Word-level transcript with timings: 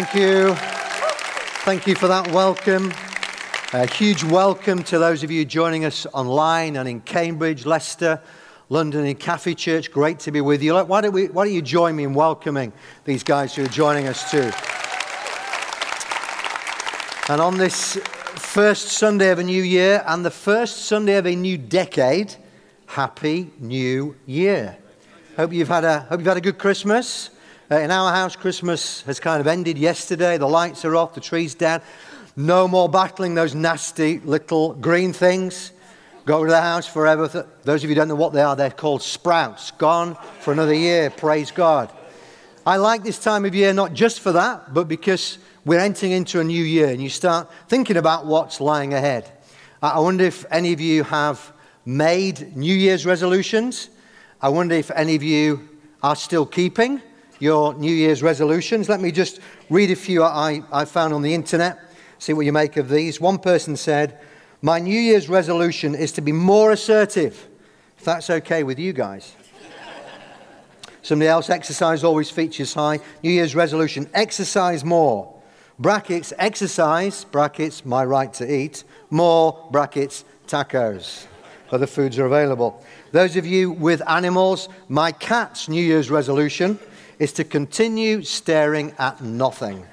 Thank 0.00 0.14
you. 0.14 0.54
Thank 1.64 1.88
you 1.88 1.96
for 1.96 2.06
that 2.06 2.30
welcome. 2.30 2.92
A 3.72 3.84
huge 3.84 4.22
welcome 4.22 4.84
to 4.84 4.96
those 4.96 5.24
of 5.24 5.32
you 5.32 5.44
joining 5.44 5.84
us 5.84 6.06
online 6.12 6.76
and 6.76 6.88
in 6.88 7.00
Cambridge, 7.00 7.66
Leicester, 7.66 8.22
London, 8.68 9.04
in 9.04 9.16
Cafe 9.16 9.54
Church. 9.54 9.90
Great 9.90 10.20
to 10.20 10.30
be 10.30 10.40
with 10.40 10.62
you. 10.62 10.72
Why 10.84 11.00
don't, 11.00 11.12
we, 11.12 11.26
why 11.26 11.46
don't 11.46 11.52
you 11.52 11.62
join 11.62 11.96
me 11.96 12.04
in 12.04 12.14
welcoming 12.14 12.72
these 13.06 13.24
guys 13.24 13.56
who 13.56 13.64
are 13.64 13.66
joining 13.66 14.06
us 14.06 14.30
too? 14.30 14.52
And 17.28 17.40
on 17.40 17.58
this 17.58 17.96
first 18.36 18.90
Sunday 18.90 19.30
of 19.30 19.40
a 19.40 19.42
new 19.42 19.64
year 19.64 20.04
and 20.06 20.24
the 20.24 20.30
first 20.30 20.86
Sunday 20.86 21.16
of 21.16 21.26
a 21.26 21.34
new 21.34 21.58
decade, 21.58 22.36
Happy 22.86 23.50
New 23.58 24.14
Year. 24.26 24.78
Hope 25.34 25.52
you've 25.52 25.66
had 25.66 25.82
a, 25.82 26.00
hope 26.02 26.20
you've 26.20 26.28
had 26.28 26.36
a 26.36 26.40
good 26.40 26.58
Christmas. 26.58 27.30
Uh, 27.70 27.80
in 27.80 27.90
our 27.90 28.10
house, 28.10 28.34
Christmas 28.34 29.02
has 29.02 29.20
kind 29.20 29.42
of 29.42 29.46
ended 29.46 29.76
yesterday. 29.76 30.38
The 30.38 30.48
lights 30.48 30.86
are 30.86 30.96
off, 30.96 31.12
the 31.12 31.20
tree's 31.20 31.54
down. 31.54 31.82
No 32.34 32.66
more 32.66 32.88
battling 32.88 33.34
those 33.34 33.54
nasty 33.54 34.20
little 34.20 34.72
green 34.72 35.12
things. 35.12 35.72
Go 36.24 36.44
to 36.44 36.50
the 36.50 36.62
house 36.62 36.86
forever. 36.86 37.28
Those 37.64 37.84
of 37.84 37.90
you 37.90 37.94
who 37.94 37.94
don't 37.94 38.08
know 38.08 38.14
what 38.14 38.32
they 38.32 38.40
are, 38.40 38.56
they're 38.56 38.70
called 38.70 39.02
sprouts. 39.02 39.70
Gone 39.72 40.16
for 40.40 40.54
another 40.54 40.72
year. 40.72 41.10
Praise 41.10 41.50
God. 41.50 41.92
I 42.64 42.76
like 42.76 43.02
this 43.02 43.18
time 43.18 43.44
of 43.44 43.54
year 43.54 43.74
not 43.74 43.92
just 43.92 44.20
for 44.20 44.32
that, 44.32 44.72
but 44.72 44.88
because 44.88 45.36
we're 45.66 45.78
entering 45.78 46.12
into 46.12 46.40
a 46.40 46.44
new 46.44 46.64
year 46.64 46.88
and 46.88 47.02
you 47.02 47.10
start 47.10 47.50
thinking 47.68 47.98
about 47.98 48.24
what's 48.24 48.62
lying 48.62 48.94
ahead. 48.94 49.30
I 49.82 50.00
wonder 50.00 50.24
if 50.24 50.46
any 50.50 50.72
of 50.72 50.80
you 50.80 51.04
have 51.04 51.52
made 51.84 52.56
New 52.56 52.74
Year's 52.74 53.04
resolutions. 53.04 53.90
I 54.40 54.48
wonder 54.48 54.74
if 54.74 54.90
any 54.92 55.16
of 55.16 55.22
you 55.22 55.68
are 56.02 56.16
still 56.16 56.46
keeping 56.46 57.02
your 57.38 57.74
New 57.74 57.92
Year's 57.92 58.22
resolutions. 58.22 58.88
Let 58.88 59.00
me 59.00 59.12
just 59.12 59.40
read 59.70 59.90
a 59.90 59.96
few 59.96 60.24
I, 60.24 60.62
I 60.72 60.84
found 60.84 61.14
on 61.14 61.22
the 61.22 61.34
internet, 61.34 61.78
see 62.18 62.32
what 62.32 62.46
you 62.46 62.52
make 62.52 62.76
of 62.76 62.88
these. 62.88 63.20
One 63.20 63.38
person 63.38 63.76
said, 63.76 64.18
My 64.62 64.78
New 64.78 64.98
Year's 64.98 65.28
resolution 65.28 65.94
is 65.94 66.12
to 66.12 66.20
be 66.20 66.32
more 66.32 66.72
assertive, 66.72 67.46
if 67.96 68.04
that's 68.04 68.30
okay 68.30 68.62
with 68.62 68.78
you 68.78 68.92
guys. 68.92 69.34
Somebody 71.02 71.28
else, 71.28 71.48
exercise 71.48 72.04
always 72.04 72.28
features 72.28 72.74
high. 72.74 73.00
New 73.22 73.30
Year's 73.30 73.54
resolution, 73.54 74.10
exercise 74.12 74.84
more. 74.84 75.34
Brackets, 75.78 76.32
exercise, 76.38 77.24
brackets, 77.24 77.86
my 77.86 78.04
right 78.04 78.32
to 78.34 78.52
eat. 78.52 78.84
More, 79.10 79.68
brackets, 79.70 80.24
tacos. 80.48 81.26
Other 81.70 81.86
foods 81.86 82.18
are 82.18 82.26
available. 82.26 82.84
Those 83.12 83.36
of 83.36 83.46
you 83.46 83.70
with 83.70 84.02
animals, 84.08 84.68
my 84.88 85.12
cat's 85.12 85.68
New 85.68 85.82
Year's 85.82 86.10
resolution 86.10 86.78
is 87.18 87.32
to 87.34 87.44
continue 87.44 88.22
staring 88.22 88.94
at 88.98 89.20
nothing. 89.20 89.84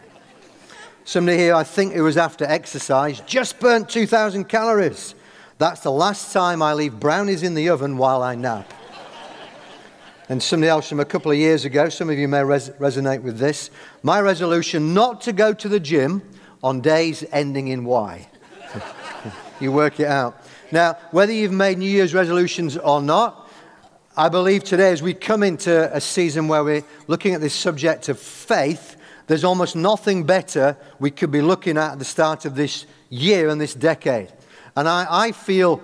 Somebody 1.04 1.38
here, 1.38 1.54
I 1.54 1.64
think 1.64 1.94
it 1.94 2.02
was 2.02 2.18
after 2.18 2.46
exercise, 2.46 3.22
just 3.22 3.60
burnt 3.60 3.90
2,000 3.90 4.46
calories. 4.46 5.16
That's 5.58 5.82
the 5.82 5.92
last 5.92 6.34
time 6.34 6.62
I 6.62 6.74
leave 6.74 7.00
brownies 7.00 7.44
in 7.44 7.54
the 7.54 7.70
oven 7.70 7.98
while 7.98 8.24
I 8.24 8.36
nap. 8.36 8.72
And 10.28 10.42
somebody 10.42 10.70
else 10.70 10.90
from 10.90 11.00
a 11.00 11.06
couple 11.06 11.32
of 11.32 11.38
years 11.38 11.66
ago, 11.66 11.90
some 11.90 12.10
of 12.10 12.18
you 12.18 12.28
may 12.28 12.44
res- 12.44 12.72
resonate 12.72 13.22
with 13.22 13.38
this. 13.38 13.70
My 14.02 14.20
resolution 14.20 14.96
not 14.96 15.22
to 15.22 15.34
go 15.34 15.54
to 15.54 15.70
the 15.70 15.80
gym 15.80 16.24
on 16.64 16.82
days 16.82 17.24
ending 17.32 17.68
in 17.68 17.86
Y. 17.86 18.28
you 19.60 19.72
work 19.72 20.00
it 20.00 20.08
out. 20.08 20.44
Now, 20.72 20.98
whether 21.12 21.32
you've 21.32 21.52
made 21.52 21.78
New 21.78 21.90
Year's 21.90 22.16
resolutions 22.16 22.76
or 22.76 23.02
not, 23.02 23.45
I 24.18 24.30
believe 24.30 24.64
today, 24.64 24.92
as 24.92 25.04
we 25.04 25.14
come 25.14 25.44
into 25.44 25.94
a 25.94 26.00
season 26.00 26.48
where 26.48 26.64
we're 26.64 26.86
looking 27.08 27.34
at 27.34 27.42
this 27.42 27.54
subject 27.54 28.08
of 28.08 28.18
faith, 28.18 28.96
there's 29.28 29.44
almost 29.44 29.76
nothing 29.76 30.24
better 30.24 30.78
we 31.00 31.12
could 31.12 31.32
be 31.32 31.42
looking 31.42 31.78
at 31.78 31.92
at 31.92 32.00
the 32.00 32.06
start 32.06 32.46
of 32.46 32.56
this 32.56 32.86
year 33.10 33.50
and 33.50 33.60
this 33.60 33.74
decade. 33.74 34.32
And 34.78 34.88
I, 34.88 35.06
I 35.10 35.32
feel 35.34 35.82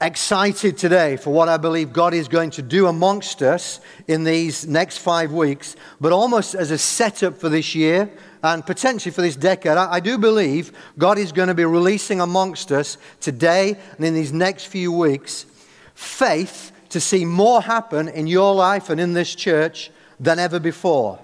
excited 0.00 0.78
today 0.78 1.18
for 1.18 1.34
what 1.34 1.50
I 1.50 1.58
believe 1.58 1.92
God 1.92 2.14
is 2.14 2.28
going 2.28 2.48
to 2.52 2.62
do 2.62 2.86
amongst 2.86 3.42
us 3.42 3.78
in 4.08 4.24
these 4.24 4.66
next 4.66 4.98
five 4.98 5.30
weeks, 5.30 5.76
but 6.00 6.12
almost 6.12 6.54
as 6.54 6.70
a 6.70 6.78
setup 6.78 7.36
for 7.36 7.50
this 7.50 7.74
year 7.74 8.10
and 8.42 8.64
potentially 8.64 9.12
for 9.12 9.20
this 9.20 9.36
decade. 9.36 9.76
I, 9.76 9.92
I 9.92 10.00
do 10.00 10.16
believe 10.16 10.72
God 10.96 11.18
is 11.18 11.30
going 11.30 11.48
to 11.48 11.54
be 11.54 11.66
releasing 11.66 12.22
amongst 12.22 12.72
us 12.72 12.96
today 13.20 13.76
and 13.98 14.06
in 14.06 14.14
these 14.14 14.32
next 14.32 14.64
few 14.64 14.90
weeks 14.90 15.44
faith 15.94 16.72
to 16.94 17.00
see 17.00 17.24
more 17.24 17.60
happen 17.60 18.06
in 18.06 18.28
your 18.28 18.54
life 18.54 18.88
and 18.88 19.00
in 19.00 19.14
this 19.14 19.34
church 19.34 19.90
than 20.20 20.38
ever 20.38 20.60
before. 20.60 21.18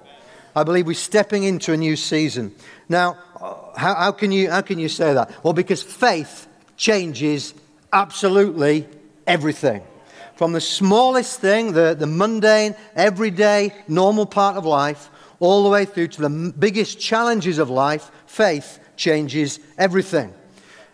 I 0.56 0.64
believe 0.64 0.88
we're 0.88 0.94
stepping 0.94 1.44
into 1.44 1.72
a 1.72 1.76
new 1.76 1.94
season. 1.94 2.52
Now, 2.88 3.16
uh, 3.40 3.54
how, 3.76 3.94
how, 3.94 4.10
can, 4.10 4.32
you, 4.32 4.50
how 4.50 4.62
can 4.62 4.80
you 4.80 4.88
say 4.88 5.14
that? 5.14 5.44
Well, 5.44 5.52
because 5.52 5.80
faith 5.80 6.48
changes 6.76 7.54
absolutely 7.92 8.88
everything. 9.28 9.82
From 10.34 10.54
the 10.54 10.60
smallest 10.60 11.38
thing, 11.38 11.70
the, 11.70 11.94
the 11.94 12.08
mundane, 12.08 12.74
everyday, 12.96 13.72
normal 13.86 14.26
part 14.26 14.56
of 14.56 14.66
life, 14.66 15.08
all 15.38 15.62
the 15.62 15.70
way 15.70 15.84
through 15.84 16.08
to 16.08 16.22
the 16.22 16.52
biggest 16.58 16.98
challenges 16.98 17.58
of 17.58 17.70
life, 17.70 18.10
faith 18.26 18.80
changes 18.96 19.60
everything. 19.78 20.34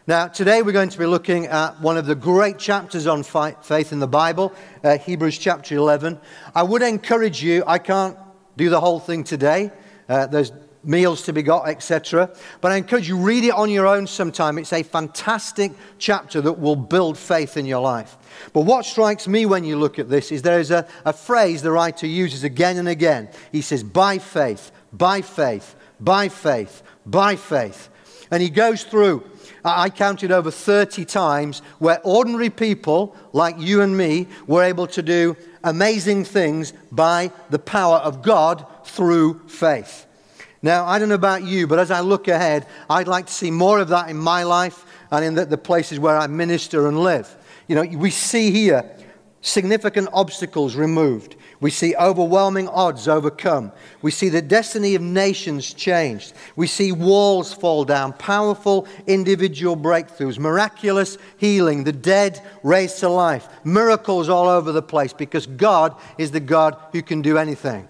Now, 0.09 0.29
today 0.29 0.63
we're 0.63 0.71
going 0.71 0.91
to 0.91 0.99
be 1.01 1.07
looking 1.07 1.47
at 1.47 1.81
one 1.81 1.97
of 1.97 2.07
the 2.07 2.15
great 2.15 2.59
chapters 2.59 3.09
on 3.09 3.25
faith 3.25 3.91
in 3.91 3.99
the 3.99 4.07
Bible, 4.07 4.53
uh, 4.85 4.99
Hebrews 4.99 5.37
chapter 5.37 5.75
11. 5.75 6.21
I 6.55 6.63
would 6.63 6.83
encourage 6.83 7.43
you, 7.43 7.65
I 7.67 7.79
can't 7.79 8.17
do 8.57 8.69
the 8.69 8.79
whole 8.79 9.01
thing 9.01 9.25
today. 9.25 9.73
Uh, 10.09 10.29
there's 10.29 10.53
meals 10.85 11.23
to 11.23 11.33
be 11.33 11.43
got, 11.43 11.69
etc. 11.69 12.31
But 12.61 12.71
I 12.71 12.77
encourage 12.77 13.09
you, 13.09 13.17
read 13.17 13.43
it 13.43 13.51
on 13.51 13.69
your 13.69 13.89
own 13.89 14.07
sometime. 14.07 14.59
It's 14.59 14.73
a 14.73 14.85
fantastic 14.85 15.73
chapter 15.99 16.41
that 16.41 16.53
will 16.53 16.77
build 16.77 17.19
faith 17.19 17.57
in 17.57 17.67
your 17.67 17.81
life. 17.81 18.17
But 18.53 18.61
what 18.61 18.85
strikes 18.85 19.27
me 19.27 19.45
when 19.45 19.65
you 19.65 19.77
look 19.77 19.99
at 19.99 20.09
this 20.09 20.31
is 20.31 20.43
there 20.43 20.61
is 20.61 20.71
a, 20.71 20.87
a 21.05 21.13
phrase 21.13 21.63
the 21.63 21.73
writer 21.73 22.07
uses 22.07 22.45
again 22.45 22.77
and 22.77 22.87
again. 22.87 23.29
He 23.51 23.61
says, 23.61 23.83
by 23.83 24.19
faith, 24.19 24.71
by 24.93 25.23
faith, 25.23 25.75
by 25.99 26.29
faith, 26.29 26.85
by 27.05 27.35
faith. 27.35 27.89
And 28.31 28.43
he 28.43 28.51
goes 28.51 28.83
through 28.83 29.25
I 29.67 29.91
counted 29.91 30.31
over 30.31 30.51
30 30.51 31.05
times 31.05 31.61
where 31.79 32.01
ordinary 32.05 32.51
people 32.51 33.17
like 33.33 33.57
you 33.59 33.83
and 33.83 33.97
me 33.97 34.29
were 34.47 34.63
able 34.63 34.87
to 34.89 35.03
do 35.03 35.37
amazing 35.65 36.25
things 36.25 36.73
by 36.93 37.33
the 37.51 37.59
power 37.59 37.97
of 37.97 38.23
God 38.23 38.65
through 38.85 39.41
faith. 39.49 40.07
Now, 40.63 40.87
I 40.87 40.99
don't 40.99 41.09
know 41.09 41.17
about 41.17 41.43
you, 41.43 41.67
but 41.67 41.81
as 41.81 41.91
I 41.91 42.01
look 42.01 42.29
ahead, 42.29 42.67
I'd 42.89 43.09
like 43.09 43.27
to 43.27 43.33
see 43.33 43.51
more 43.51 43.81
of 43.81 43.89
that 43.89 44.09
in 44.09 44.17
my 44.17 44.45
life 44.45 44.85
and 45.11 45.25
in 45.25 45.35
the, 45.35 45.45
the 45.45 45.59
places 45.59 45.99
where 45.99 46.17
I 46.17 46.29
minister 46.29 46.87
and 46.87 47.01
live. 47.01 47.35
You 47.67 47.75
know, 47.75 47.99
we 47.99 48.11
see 48.11 48.53
here 48.53 48.89
significant 49.41 50.09
obstacles 50.13 50.77
removed. 50.77 51.37
We 51.61 51.71
see 51.71 51.97
overwhelming 51.97 52.69
odds 52.69 53.09
overcome. 53.09 53.73
We 54.03 54.11
see 54.11 54.29
the 54.29 54.43
destiny 54.43 54.95
of 54.95 55.03
nations 55.03 55.73
changed. 55.73 56.35
We 56.55 56.67
see 56.67 56.93
walls 56.93 57.53
fall 57.53 57.85
down, 57.85 58.13
powerful 58.13 58.87
individual 59.07 59.77
breakthroughs, 59.77 60.39
miraculous 60.39 61.17
healing, 61.39 61.85
the 61.85 61.93
dead 61.93 62.41
raised 62.63 62.99
to 63.01 63.09
life, 63.09 63.49
miracles 63.65 64.29
all 64.29 64.49
over 64.49 64.73
the 64.73 64.83
place 64.83 65.13
because 65.13 65.47
God 65.47 65.97
is 66.19 66.31
the 66.31 66.41
God 66.41 66.77
who 66.93 67.03
can 67.03 67.23
do 67.23 67.39
anything. 67.39 67.89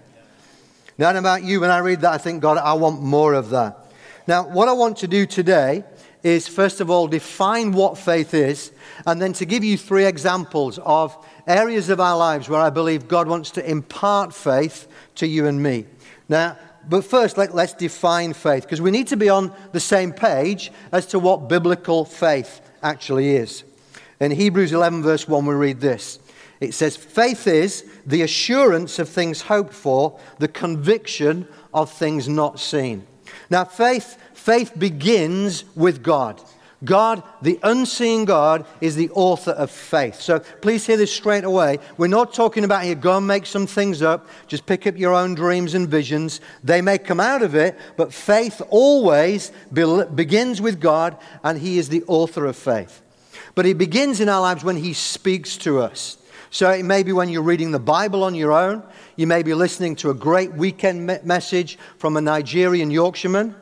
Now, 0.97 1.15
about 1.15 1.43
you, 1.43 1.59
when 1.59 1.69
I 1.69 1.79
read 1.79 2.01
that, 2.01 2.13
I 2.13 2.17
think, 2.17 2.41
God, 2.41 2.57
I 2.57 2.73
want 2.73 3.01
more 3.01 3.33
of 3.33 3.49
that. 3.51 3.85
Now, 4.25 4.47
what 4.47 4.67
I 4.67 4.73
want 4.73 4.97
to 4.97 5.07
do 5.07 5.25
today 5.25 5.83
is, 6.23 6.47
first 6.47 6.81
of 6.81 6.89
all, 6.89 7.07
define 7.07 7.71
what 7.71 7.97
faith 7.97 8.33
is, 8.33 8.71
and 9.05 9.21
then 9.21 9.33
to 9.33 9.45
give 9.45 9.63
you 9.63 9.77
three 9.77 10.05
examples 10.05 10.79
of 10.79 11.15
areas 11.47 11.89
of 11.89 11.99
our 11.99 12.17
lives 12.17 12.49
where 12.49 12.61
I 12.61 12.69
believe 12.69 13.07
God 13.07 13.27
wants 13.27 13.51
to 13.51 13.69
impart 13.69 14.33
faith 14.33 14.87
to 15.15 15.27
you 15.27 15.47
and 15.47 15.61
me. 15.61 15.85
Now, 16.29 16.57
but 16.89 17.03
first, 17.03 17.37
let, 17.37 17.51
us 17.51 17.73
define 17.73 18.33
faith 18.33 18.63
because 18.63 18.81
we 18.81 18.91
need 18.91 19.07
to 19.07 19.17
be 19.17 19.29
on 19.29 19.53
the 19.71 19.79
same 19.79 20.13
page 20.13 20.71
as 20.91 21.05
to 21.07 21.19
what 21.19 21.49
biblical 21.49 22.05
faith 22.05 22.61
actually 22.81 23.35
is. 23.35 23.63
In 24.19 24.31
Hebrews 24.31 24.73
11, 24.73 25.03
verse 25.03 25.27
1, 25.27 25.45
we 25.45 25.55
read 25.55 25.79
this 25.79 26.19
it 26.59 26.73
says, 26.73 26.97
Faith 26.97 27.45
is 27.47 27.85
the 28.05 28.23
assurance 28.23 28.99
of 28.99 29.09
things 29.09 29.41
hoped 29.41 29.73
for, 29.73 30.19
the 30.39 30.47
conviction 30.47 31.47
of 31.73 31.91
things 31.91 32.27
not 32.27 32.59
seen. 32.59 33.05
Now, 33.49 33.65
faith, 33.65 34.17
faith 34.33 34.73
begins 34.77 35.65
with 35.75 36.01
God. 36.01 36.41
God, 36.83 37.23
the 37.41 37.59
unseen 37.63 38.25
God, 38.25 38.65
is 38.81 38.95
the 38.95 39.09
author 39.11 39.51
of 39.51 39.71
faith. 39.71 40.21
So 40.21 40.39
please 40.39 40.85
hear 40.85 40.97
this 40.97 41.11
straight 41.11 41.43
away. 41.43 41.79
We're 41.97 42.07
not 42.07 42.33
talking 42.33 42.63
about 42.63 42.83
here, 42.83 42.93
go 42.93 43.17
and 43.17 43.25
make 43.25 43.47
some 43.47 43.65
things 43.65 44.03
up, 44.03 44.27
just 44.47 44.65
pick 44.67 44.85
up 44.85 44.95
your 44.95 45.13
own 45.13 45.33
dreams 45.33 45.73
and 45.73 45.89
visions. 45.89 46.39
They 46.63 46.81
may 46.81 46.99
come 46.99 47.19
out 47.19 47.41
of 47.41 47.55
it, 47.55 47.77
but 47.95 48.13
faith 48.13 48.61
always 48.69 49.51
be- 49.73 50.03
begins 50.13 50.61
with 50.61 50.79
God, 50.79 51.17
and 51.43 51.57
He 51.57 51.79
is 51.79 51.89
the 51.89 52.03
author 52.03 52.45
of 52.45 52.55
faith. 52.55 53.01
But 53.55 53.65
it 53.65 53.79
begins 53.79 54.19
in 54.19 54.29
our 54.29 54.41
lives 54.41 54.63
when 54.63 54.77
He 54.77 54.93
speaks 54.93 55.57
to 55.57 55.79
us. 55.79 56.17
So 56.51 56.69
it 56.69 56.83
may 56.83 57.03
be 57.03 57.11
when 57.11 57.29
you're 57.29 57.41
reading 57.41 57.71
the 57.71 57.79
Bible 57.79 58.23
on 58.23 58.35
your 58.35 58.53
own, 58.53 58.83
you 59.15 59.27
may 59.27 59.41
be 59.41 59.53
listening 59.53 59.95
to 59.97 60.11
a 60.11 60.13
great 60.13 60.53
weekend 60.53 61.07
me- 61.07 61.17
message 61.23 61.77
from 61.97 62.17
a 62.17 62.21
Nigerian 62.21 62.91
Yorkshireman. 62.91 63.55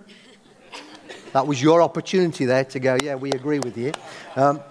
That 1.35 1.47
was 1.47 1.61
your 1.61 1.81
opportunity 1.81 2.45
there 2.45 2.63
to 2.63 2.79
go, 2.79 2.95
yeah, 3.03 3.15
we 3.15 3.29
agree 3.31 3.59
with 3.59 3.77
you. 3.77 3.91
Um, 4.37 4.61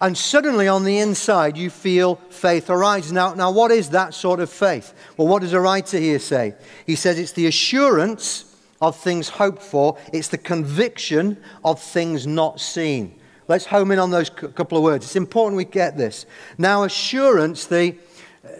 and 0.00 0.16
suddenly 0.16 0.66
on 0.66 0.82
the 0.84 1.00
inside, 1.00 1.58
you 1.58 1.68
feel 1.68 2.14
faith 2.30 2.70
arise. 2.70 3.12
Now, 3.12 3.34
now, 3.34 3.50
what 3.50 3.70
is 3.70 3.90
that 3.90 4.14
sort 4.14 4.40
of 4.40 4.48
faith? 4.48 4.94
Well, 5.18 5.28
what 5.28 5.42
does 5.42 5.52
a 5.52 5.60
writer 5.60 5.98
here 5.98 6.18
say? 6.18 6.54
He 6.86 6.94
says 6.94 7.18
it's 7.18 7.32
the 7.32 7.46
assurance 7.46 8.56
of 8.80 8.96
things 8.96 9.28
hoped 9.28 9.60
for, 9.60 9.98
it's 10.10 10.28
the 10.28 10.38
conviction 10.38 11.36
of 11.62 11.82
things 11.82 12.26
not 12.26 12.60
seen. 12.60 13.20
Let's 13.46 13.66
home 13.66 13.90
in 13.90 13.98
on 13.98 14.10
those 14.10 14.30
couple 14.30 14.78
of 14.78 14.84
words. 14.84 15.04
It's 15.04 15.16
important 15.16 15.58
we 15.58 15.66
get 15.66 15.98
this. 15.98 16.24
Now, 16.56 16.84
assurance, 16.84 17.66
the, 17.66 17.94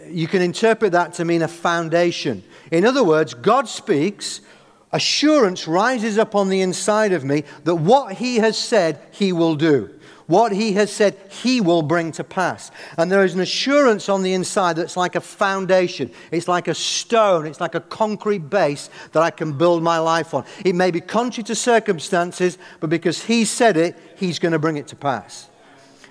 you 0.07 0.27
can 0.27 0.43
interpret 0.43 0.91
that 0.91 1.15
to 1.15 1.25
mean 1.25 1.41
a 1.41 1.47
foundation. 1.47 2.43
In 2.69 2.85
other 2.85 3.03
words, 3.03 3.33
God 3.33 3.67
speaks, 3.67 4.41
assurance 4.91 5.67
rises 5.67 6.17
up 6.17 6.35
on 6.35 6.49
the 6.49 6.61
inside 6.61 7.11
of 7.11 7.23
me 7.23 7.43
that 7.63 7.75
what 7.75 8.13
He 8.13 8.37
has 8.37 8.57
said, 8.57 8.99
He 9.11 9.31
will 9.31 9.55
do. 9.55 9.97
What 10.27 10.51
he 10.51 10.73
has 10.73 10.91
said, 10.91 11.17
he 11.29 11.61
will 11.61 11.81
bring 11.81 12.11
to 12.13 12.23
pass. 12.23 12.69
And 12.97 13.09
there 13.09 13.23
is 13.23 13.33
an 13.33 13.39
assurance 13.39 14.09
on 14.09 14.23
the 14.23 14.33
inside 14.33 14.75
that's 14.75 14.97
like 14.97 15.15
a 15.15 15.21
foundation. 15.21 16.11
It's 16.31 16.49
like 16.49 16.67
a 16.67 16.75
stone. 16.75 17.45
It's 17.45 17.61
like 17.61 17.75
a 17.75 17.79
concrete 17.79 18.49
base 18.49 18.89
that 19.13 19.23
I 19.23 19.31
can 19.31 19.57
build 19.57 19.83
my 19.83 19.99
life 19.99 20.33
on. 20.33 20.43
It 20.65 20.75
may 20.75 20.91
be 20.91 20.99
contrary 20.99 21.45
to 21.45 21.55
circumstances, 21.55 22.57
but 22.81 22.89
because 22.89 23.23
he 23.23 23.45
said 23.45 23.77
it, 23.77 23.97
he's 24.17 24.37
going 24.37 24.51
to 24.51 24.59
bring 24.59 24.75
it 24.75 24.87
to 24.89 24.97
pass. 24.97 25.47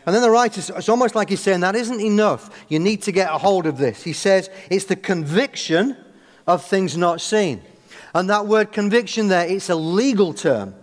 And 0.06 0.14
then 0.14 0.22
the 0.22 0.30
writer, 0.30 0.62
it's 0.74 0.88
almost 0.88 1.14
like 1.14 1.28
he's 1.28 1.40
saying 1.40 1.60
that 1.60 1.74
isn't 1.74 2.00
enough. 2.00 2.64
You 2.70 2.78
need 2.78 3.02
to 3.02 3.12
get 3.12 3.30
a 3.30 3.36
hold 3.36 3.66
of 3.66 3.76
this. 3.76 4.02
He 4.02 4.14
says 4.14 4.48
it's 4.70 4.86
the 4.86 4.96
conviction 4.96 5.94
of 6.46 6.64
things 6.64 6.96
not 6.96 7.20
seen. 7.20 7.60
And 8.16 8.30
that 8.30 8.46
word 8.46 8.72
conviction 8.72 9.28
there, 9.28 9.46
it's 9.46 9.68
a 9.68 9.74
legal 9.74 10.32
term. 10.32 10.74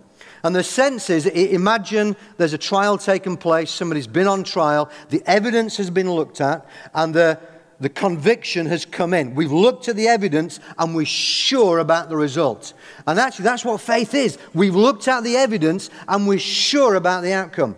And 0.44 0.54
the 0.54 0.62
sense 0.62 1.10
is 1.10 1.26
imagine 1.26 2.14
there's 2.36 2.52
a 2.52 2.58
trial 2.58 2.96
taking 2.96 3.36
place, 3.36 3.72
somebody's 3.72 4.06
been 4.06 4.28
on 4.28 4.44
trial, 4.44 4.88
the 5.08 5.20
evidence 5.26 5.76
has 5.78 5.90
been 5.90 6.08
looked 6.08 6.40
at, 6.40 6.64
and 6.94 7.12
the, 7.12 7.40
the 7.80 7.88
conviction 7.88 8.66
has 8.66 8.86
come 8.86 9.12
in. 9.12 9.34
We've 9.34 9.50
looked 9.50 9.88
at 9.88 9.96
the 9.96 10.06
evidence 10.06 10.60
and 10.78 10.94
we're 10.94 11.06
sure 11.06 11.80
about 11.80 12.08
the 12.08 12.16
result. 12.16 12.72
And 13.04 13.18
actually, 13.18 13.46
that's 13.46 13.64
what 13.64 13.80
faith 13.80 14.14
is. 14.14 14.38
We've 14.54 14.76
looked 14.76 15.08
at 15.08 15.24
the 15.24 15.34
evidence 15.34 15.90
and 16.06 16.28
we're 16.28 16.38
sure 16.38 16.94
about 16.94 17.24
the 17.24 17.32
outcome. 17.32 17.74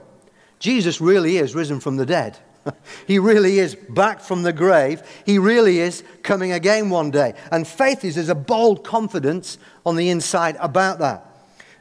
Jesus 0.58 1.00
really 1.00 1.38
is 1.38 1.54
risen 1.54 1.80
from 1.80 1.96
the 1.96 2.04
dead. 2.04 2.38
he 3.06 3.18
really 3.18 3.58
is 3.58 3.74
back 3.74 4.20
from 4.20 4.42
the 4.42 4.52
grave. 4.52 5.02
He 5.24 5.38
really 5.38 5.78
is 5.78 6.02
coming 6.22 6.52
again 6.52 6.90
one 6.90 7.10
day. 7.10 7.34
And 7.50 7.66
faith 7.66 8.04
is 8.04 8.14
there's 8.16 8.28
a 8.28 8.34
bold 8.34 8.84
confidence 8.84 9.58
on 9.84 9.96
the 9.96 10.10
inside 10.10 10.56
about 10.60 10.98
that. 11.00 11.24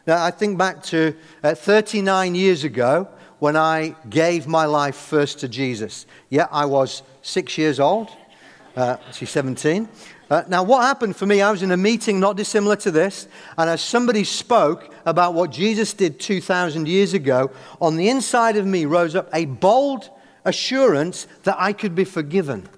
Now, 0.08 0.24
I 0.24 0.32
think 0.32 0.58
back 0.58 0.84
to 0.84 1.16
uh, 1.44 1.56
39 1.56 2.36
years 2.36 2.64
ago 2.64 3.08
when 3.40 3.56
I 3.56 3.96
gave 4.10 4.48
my 4.48 4.66
life 4.66 4.96
first 4.96 5.40
to 5.40 5.48
Jesus. 5.48 6.06
Yeah, 6.30 6.48
I 6.52 6.66
was 6.66 7.02
six 7.22 7.58
years 7.58 7.80
old, 7.80 8.10
uh, 8.76 8.98
she's 9.12 9.32
17. 9.32 9.90
Uh, 10.30 10.44
now, 10.48 10.64
what 10.64 10.82
happened 10.82 11.16
for 11.16 11.26
me, 11.26 11.42
I 11.42 11.52
was 11.52 11.62
in 11.62 11.72
a 11.72 11.78
meeting 11.78 12.20
not 12.20 12.38
dissimilar 12.38 12.76
to 12.78 12.92
this, 12.92 13.28
and 13.58 13.70
as 13.70 13.82
somebody 13.82 14.24
spoke 14.24 14.92
about 15.06 15.36
what 15.36 15.52
Jesus 15.52 15.94
did 15.94 16.20
2,000 16.20 16.88
years 16.88 17.14
ago, 17.14 17.52
on 17.80 17.96
the 17.96 18.10
inside 18.10 18.58
of 18.58 18.66
me 18.66 18.86
rose 18.86 19.16
up 19.16 19.30
a 19.34 19.46
bold 19.46 20.10
assurance 20.46 21.28
that 21.44 21.56
I 21.60 21.74
could 21.74 21.96
be 21.96 22.06
forgiven 22.06 22.70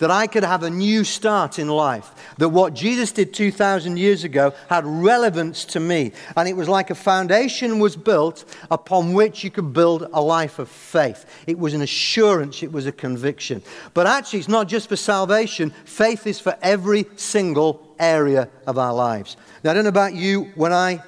that 0.00 0.10
I 0.10 0.26
could 0.26 0.44
have 0.44 0.62
a 0.62 0.70
new 0.70 1.04
start 1.04 1.58
in 1.58 1.68
life, 1.68 2.10
that 2.38 2.48
what 2.48 2.74
Jesus 2.74 3.12
did 3.12 3.32
2,000 3.32 3.98
years 3.98 4.24
ago 4.24 4.54
had 4.68 4.84
relevance 4.86 5.64
to 5.66 5.80
me. 5.80 6.12
And 6.36 6.48
it 6.48 6.56
was 6.56 6.68
like 6.68 6.90
a 6.90 6.94
foundation 6.94 7.78
was 7.78 7.96
built 7.96 8.44
upon 8.70 9.12
which 9.12 9.44
you 9.44 9.50
could 9.50 9.74
build 9.74 10.08
a 10.12 10.20
life 10.20 10.58
of 10.58 10.70
faith. 10.70 11.26
It 11.46 11.58
was 11.58 11.74
an 11.74 11.82
assurance, 11.82 12.62
it 12.62 12.72
was 12.72 12.86
a 12.86 12.92
conviction. 12.92 13.62
But 13.92 14.06
actually, 14.06 14.38
it's 14.38 14.48
not 14.48 14.68
just 14.68 14.88
for 14.88 14.96
salvation, 14.96 15.70
faith 15.84 16.26
is 16.26 16.40
for 16.40 16.56
every 16.62 17.04
single 17.16 17.94
area 17.98 18.48
of 18.66 18.78
our 18.78 18.94
lives. 18.94 19.36
Now, 19.62 19.72
I 19.72 19.74
don't 19.74 19.84
know 19.84 19.90
about 19.90 20.14
you, 20.14 20.44
when 20.54 20.72
I, 20.72 21.02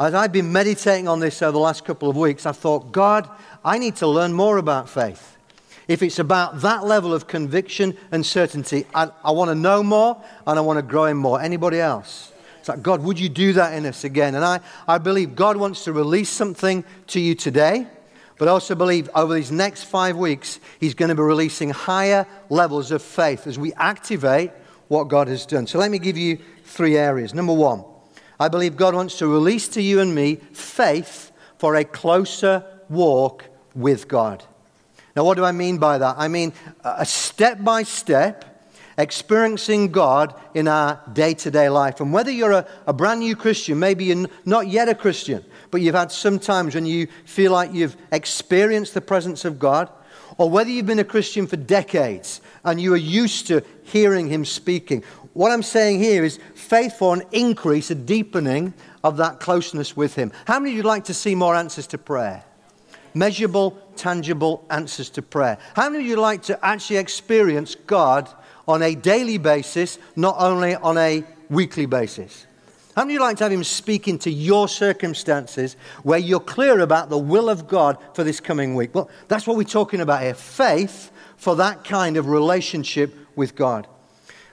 as 0.00 0.14
I've 0.14 0.32
been 0.32 0.52
meditating 0.52 1.06
on 1.06 1.20
this 1.20 1.42
over 1.42 1.52
the 1.52 1.60
last 1.60 1.84
couple 1.84 2.10
of 2.10 2.16
weeks, 2.16 2.44
I 2.44 2.52
thought, 2.52 2.90
God, 2.90 3.28
I 3.64 3.78
need 3.78 3.94
to 3.96 4.08
learn 4.08 4.32
more 4.32 4.56
about 4.56 4.88
faith 4.88 5.31
if 5.92 6.02
it's 6.02 6.18
about 6.18 6.62
that 6.62 6.86
level 6.86 7.12
of 7.12 7.26
conviction 7.26 7.94
and 8.10 8.24
certainty, 8.24 8.86
I, 8.94 9.10
I 9.22 9.30
want 9.32 9.50
to 9.50 9.54
know 9.54 9.82
more 9.82 10.22
and 10.46 10.58
I 10.58 10.62
want 10.62 10.78
to 10.78 10.82
grow 10.82 11.04
in 11.04 11.18
more. 11.18 11.38
Anybody 11.38 11.80
else? 11.80 12.32
It's 12.60 12.70
like, 12.70 12.82
God, 12.82 13.02
would 13.02 13.20
you 13.20 13.28
do 13.28 13.52
that 13.52 13.74
in 13.74 13.84
us 13.84 14.02
again? 14.02 14.34
And 14.34 14.42
I, 14.42 14.60
I 14.88 14.96
believe 14.96 15.36
God 15.36 15.58
wants 15.58 15.84
to 15.84 15.92
release 15.92 16.30
something 16.30 16.82
to 17.08 17.20
you 17.20 17.34
today, 17.34 17.86
but 18.38 18.48
I 18.48 18.52
also 18.52 18.74
believe 18.74 19.10
over 19.14 19.34
these 19.34 19.52
next 19.52 19.84
five 19.84 20.16
weeks, 20.16 20.60
He's 20.80 20.94
going 20.94 21.10
to 21.10 21.14
be 21.14 21.20
releasing 21.20 21.68
higher 21.68 22.26
levels 22.48 22.90
of 22.90 23.02
faith 23.02 23.46
as 23.46 23.58
we 23.58 23.74
activate 23.74 24.50
what 24.88 25.08
God 25.08 25.28
has 25.28 25.44
done. 25.44 25.66
So 25.66 25.78
let 25.78 25.90
me 25.90 25.98
give 25.98 26.16
you 26.16 26.38
three 26.64 26.96
areas. 26.96 27.34
Number 27.34 27.52
one, 27.52 27.84
I 28.40 28.48
believe 28.48 28.76
God 28.76 28.94
wants 28.94 29.18
to 29.18 29.26
release 29.26 29.68
to 29.68 29.82
you 29.82 30.00
and 30.00 30.14
me 30.14 30.36
faith 30.54 31.32
for 31.58 31.74
a 31.76 31.84
closer 31.84 32.64
walk 32.88 33.44
with 33.74 34.08
God. 34.08 34.42
Now, 35.14 35.24
what 35.24 35.36
do 35.36 35.44
I 35.44 35.52
mean 35.52 35.78
by 35.78 35.98
that? 35.98 36.16
I 36.18 36.28
mean 36.28 36.52
uh, 36.84 36.96
a 36.98 37.06
step 37.06 37.62
by 37.62 37.82
step 37.82 38.52
experiencing 38.98 39.90
God 39.90 40.34
in 40.54 40.68
our 40.68 41.00
day 41.12 41.34
to 41.34 41.50
day 41.50 41.68
life. 41.68 42.00
And 42.00 42.12
whether 42.12 42.30
you're 42.30 42.52
a, 42.52 42.66
a, 42.86 42.92
brand 42.92 43.20
new 43.20 43.36
Christian, 43.36 43.78
maybe 43.78 44.06
you're 44.06 44.26
not 44.44 44.68
yet 44.68 44.88
a 44.88 44.94
Christian, 44.94 45.44
but 45.70 45.80
you've 45.80 45.94
had 45.94 46.12
some 46.12 46.38
times 46.38 46.74
when 46.74 46.86
you 46.86 47.08
feel 47.24 47.52
like 47.52 47.72
you've 47.72 47.96
experienced 48.10 48.94
the 48.94 49.00
presence 49.00 49.44
of 49.44 49.58
God, 49.58 49.90
or 50.38 50.48
whether 50.48 50.70
you've 50.70 50.86
been 50.86 50.98
a 50.98 51.04
Christian 51.04 51.46
for 51.46 51.56
decades 51.56 52.40
and 52.64 52.80
you 52.80 52.94
are 52.94 52.98
used 52.98 53.46
to 53.48 53.62
hearing 53.84 54.28
Him 54.28 54.44
speaking, 54.44 55.02
what 55.34 55.50
I'm 55.50 55.62
saying 55.62 55.98
here 55.98 56.24
is 56.24 56.38
faith 56.54 56.98
for 56.98 57.14
an 57.14 57.22
increase, 57.32 57.90
a 57.90 57.94
deepening 57.94 58.74
of 59.02 59.16
that 59.18 59.40
closeness 59.40 59.96
with 59.96 60.14
Him. 60.14 60.32
How 60.46 60.58
many 60.58 60.72
of 60.72 60.76
you 60.76 60.82
like 60.82 61.04
to 61.04 61.14
see 61.14 61.34
more 61.34 61.54
answers 61.54 61.86
to 61.88 61.98
prayer? 61.98 62.44
Measurable, 63.14 63.78
tangible 63.96 64.64
answers 64.70 65.10
to 65.10 65.22
prayer. 65.22 65.58
How 65.74 65.88
many 65.88 66.04
of 66.04 66.10
you 66.10 66.16
like 66.16 66.42
to 66.44 66.64
actually 66.64 66.96
experience 66.96 67.74
God 67.74 68.28
on 68.66 68.82
a 68.82 68.94
daily 68.94 69.38
basis, 69.38 69.98
not 70.16 70.36
only 70.38 70.74
on 70.74 70.98
a 70.98 71.24
weekly 71.50 71.86
basis? 71.86 72.46
How 72.94 73.04
many 73.04 73.14
of 73.14 73.20
you 73.20 73.26
like 73.26 73.38
to 73.38 73.44
have 73.44 73.52
Him 73.52 73.64
speak 73.64 74.06
into 74.06 74.30
your 74.30 74.68
circumstances 74.68 75.76
where 76.02 76.18
you're 76.18 76.40
clear 76.40 76.80
about 76.80 77.08
the 77.08 77.18
will 77.18 77.48
of 77.48 77.66
God 77.66 77.96
for 78.14 78.22
this 78.22 78.38
coming 78.38 78.74
week? 78.74 78.94
Well, 78.94 79.08
that's 79.28 79.46
what 79.46 79.56
we're 79.56 79.64
talking 79.64 80.00
about 80.00 80.22
here 80.22 80.34
faith 80.34 81.10
for 81.36 81.56
that 81.56 81.84
kind 81.84 82.16
of 82.16 82.28
relationship 82.28 83.16
with 83.34 83.54
God. 83.56 83.86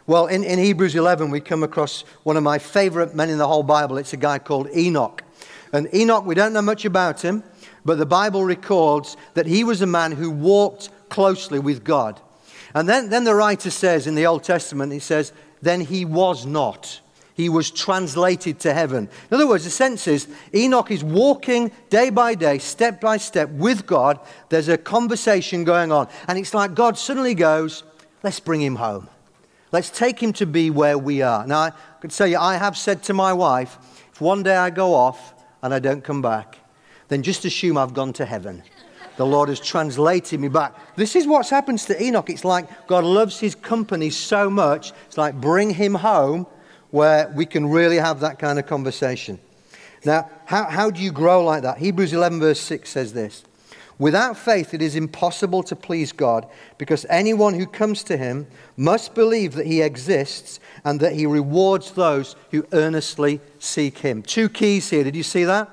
Well, 0.07 0.25
in, 0.25 0.43
in 0.43 0.57
Hebrews 0.57 0.95
11, 0.95 1.29
we 1.29 1.39
come 1.39 1.61
across 1.61 2.01
one 2.23 2.35
of 2.35 2.41
my 2.41 2.57
favorite 2.57 3.13
men 3.13 3.29
in 3.29 3.37
the 3.37 3.47
whole 3.47 3.61
Bible. 3.61 3.97
It's 3.97 4.13
a 4.13 4.17
guy 4.17 4.39
called 4.39 4.67
Enoch. 4.75 5.23
And 5.71 5.93
Enoch, 5.93 6.25
we 6.25 6.33
don't 6.33 6.53
know 6.53 6.63
much 6.63 6.85
about 6.85 7.21
him. 7.21 7.43
But 7.85 7.97
the 7.97 8.05
Bible 8.05 8.43
records 8.43 9.17
that 9.33 9.45
he 9.45 9.63
was 9.63 9.81
a 9.81 9.87
man 9.87 10.11
who 10.11 10.29
walked 10.29 10.89
closely 11.09 11.59
with 11.59 11.83
God. 11.83 12.19
And 12.73 12.87
then, 12.87 13.09
then 13.09 13.23
the 13.23 13.35
writer 13.35 13.71
says 13.71 14.05
in 14.05 14.15
the 14.15 14.27
Old 14.27 14.43
Testament, 14.43 14.93
he 14.93 14.99
says, 14.99 15.33
then 15.61 15.81
he 15.81 16.05
was 16.05 16.45
not. 16.45 17.01
He 17.33 17.49
was 17.49 17.71
translated 17.71 18.59
to 18.59 18.73
heaven. 18.73 19.09
In 19.31 19.35
other 19.35 19.47
words, 19.47 19.63
the 19.63 19.69
sense 19.69 20.07
is 20.07 20.27
Enoch 20.53 20.91
is 20.91 21.03
walking 21.03 21.71
day 21.89 22.09
by 22.09 22.35
day, 22.35 22.57
step 22.57 22.99
by 22.99 23.15
step 23.15 23.49
with 23.49 23.85
God. 23.85 24.19
There's 24.49 24.67
a 24.67 24.77
conversation 24.77 25.63
going 25.63 25.91
on. 25.91 26.09
And 26.27 26.37
it's 26.37 26.53
like 26.53 26.75
God 26.75 26.97
suddenly 26.97 27.33
goes, 27.33 27.83
let's 28.23 28.41
bring 28.41 28.61
him 28.61 28.75
home. 28.75 29.07
Let's 29.71 29.89
take 29.89 30.21
him 30.21 30.33
to 30.33 30.45
be 30.45 30.69
where 30.69 30.97
we 30.97 31.21
are. 31.21 31.47
Now, 31.47 31.59
I 31.59 31.71
could 32.01 32.11
tell 32.11 32.27
you, 32.27 32.37
I 32.37 32.57
have 32.57 32.77
said 32.77 33.03
to 33.03 33.13
my 33.13 33.31
wife, 33.31 33.77
if 34.11 34.19
one 34.19 34.43
day 34.43 34.57
I 34.57 34.69
go 34.69 34.93
off 34.93 35.33
and 35.61 35.73
I 35.73 35.79
don't 35.79 36.03
come 36.03 36.21
back, 36.21 36.58
then 37.09 37.23
just 37.23 37.45
assume 37.45 37.77
I've 37.77 37.93
gone 37.93 38.13
to 38.13 38.25
heaven. 38.25 38.63
The 39.17 39.25
Lord 39.25 39.49
has 39.49 39.59
translated 39.59 40.39
me 40.39 40.47
back. 40.47 40.95
This 40.95 41.15
is 41.15 41.27
what 41.27 41.49
happens 41.49 41.85
to 41.85 42.01
Enoch. 42.01 42.29
It's 42.29 42.45
like 42.45 42.87
God 42.87 43.03
loves 43.03 43.37
his 43.39 43.53
company 43.53 44.09
so 44.09 44.49
much. 44.49 44.93
It's 45.07 45.17
like 45.17 45.35
bring 45.35 45.71
him 45.71 45.95
home 45.95 46.47
where 46.91 47.29
we 47.35 47.45
can 47.45 47.67
really 47.67 47.97
have 47.97 48.21
that 48.21 48.39
kind 48.39 48.57
of 48.57 48.65
conversation. 48.65 49.39
Now, 50.05 50.29
how, 50.45 50.69
how 50.69 50.89
do 50.89 51.01
you 51.01 51.11
grow 51.11 51.43
like 51.43 51.63
that? 51.63 51.79
Hebrews 51.79 52.13
11, 52.13 52.39
verse 52.39 52.61
6 52.61 52.89
says 52.89 53.11
this 53.11 53.43
Without 53.97 54.37
faith, 54.37 54.73
it 54.73 54.81
is 54.81 54.95
impossible 54.95 55.63
to 55.63 55.75
please 55.75 56.13
God 56.13 56.47
because 56.77 57.05
anyone 57.09 57.53
who 57.53 57.67
comes 57.67 58.03
to 58.03 58.15
him 58.15 58.47
must 58.77 59.13
believe 59.13 59.55
that 59.55 59.67
he 59.67 59.81
exists 59.81 60.61
and 60.85 61.01
that 61.01 61.13
he 61.13 61.25
rewards 61.25 61.91
those 61.91 62.37
who 62.51 62.65
earnestly 62.71 63.41
seek 63.59 63.97
him. 63.97 64.23
Two 64.23 64.47
keys 64.47 64.89
here. 64.89 65.03
Did 65.03 65.17
you 65.17 65.23
see 65.23 65.43
that? 65.43 65.69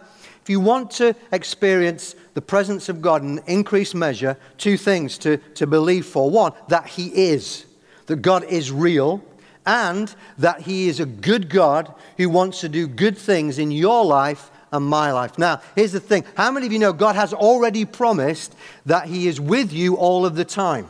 If 0.46 0.50
you 0.50 0.60
want 0.60 0.92
to 0.92 1.16
experience 1.32 2.14
the 2.34 2.40
presence 2.40 2.88
of 2.88 3.02
God 3.02 3.24
in 3.24 3.40
increased 3.48 3.96
measure, 3.96 4.38
two 4.58 4.76
things 4.76 5.18
to, 5.18 5.38
to 5.56 5.66
believe 5.66 6.06
for. 6.06 6.30
One, 6.30 6.52
that 6.68 6.86
He 6.86 7.08
is, 7.08 7.66
that 8.06 8.22
God 8.22 8.44
is 8.44 8.70
real, 8.70 9.24
and 9.66 10.14
that 10.38 10.60
He 10.60 10.86
is 10.86 11.00
a 11.00 11.04
good 11.04 11.50
God 11.50 11.92
who 12.16 12.28
wants 12.28 12.60
to 12.60 12.68
do 12.68 12.86
good 12.86 13.18
things 13.18 13.58
in 13.58 13.72
your 13.72 14.04
life 14.04 14.52
and 14.70 14.84
my 14.84 15.10
life. 15.10 15.36
Now, 15.36 15.62
here's 15.74 15.90
the 15.90 15.98
thing 15.98 16.24
how 16.36 16.52
many 16.52 16.66
of 16.66 16.72
you 16.72 16.78
know 16.78 16.92
God 16.92 17.16
has 17.16 17.34
already 17.34 17.84
promised 17.84 18.54
that 18.84 19.08
He 19.08 19.26
is 19.26 19.40
with 19.40 19.72
you 19.72 19.96
all 19.96 20.24
of 20.24 20.36
the 20.36 20.44
time? 20.44 20.86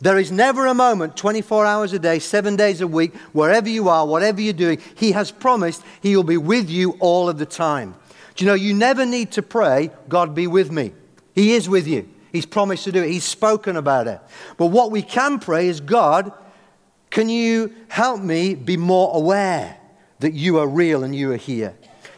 There 0.00 0.18
is 0.18 0.32
never 0.32 0.66
a 0.66 0.74
moment, 0.74 1.16
24 1.16 1.64
hours 1.64 1.92
a 1.92 2.00
day, 2.00 2.18
seven 2.18 2.56
days 2.56 2.80
a 2.80 2.88
week, 2.88 3.14
wherever 3.32 3.68
you 3.68 3.88
are, 3.88 4.04
whatever 4.04 4.40
you're 4.40 4.52
doing, 4.52 4.80
He 4.96 5.12
has 5.12 5.30
promised 5.30 5.84
He 6.02 6.16
will 6.16 6.24
be 6.24 6.36
with 6.36 6.68
you 6.68 6.96
all 6.98 7.28
of 7.28 7.38
the 7.38 7.46
time. 7.46 7.94
Do 8.36 8.44
you 8.44 8.50
know, 8.50 8.54
you 8.54 8.74
never 8.74 9.06
need 9.06 9.32
to 9.32 9.42
pray, 9.42 9.90
God 10.08 10.34
be 10.34 10.46
with 10.46 10.70
me. 10.70 10.92
He 11.34 11.52
is 11.52 11.68
with 11.68 11.86
you. 11.86 12.08
He's 12.32 12.46
promised 12.46 12.84
to 12.84 12.92
do 12.92 13.02
it, 13.02 13.10
He's 13.10 13.24
spoken 13.24 13.76
about 13.76 14.06
it. 14.06 14.20
But 14.58 14.66
what 14.66 14.90
we 14.90 15.02
can 15.02 15.38
pray 15.38 15.68
is, 15.68 15.80
God, 15.80 16.32
can 17.10 17.28
you 17.30 17.74
help 17.88 18.20
me 18.20 18.54
be 18.54 18.76
more 18.76 19.16
aware 19.16 19.78
that 20.18 20.34
you 20.34 20.58
are 20.58 20.68
real 20.68 21.02
and 21.02 21.14
you 21.14 21.32
are 21.32 21.36
here? 21.36 21.74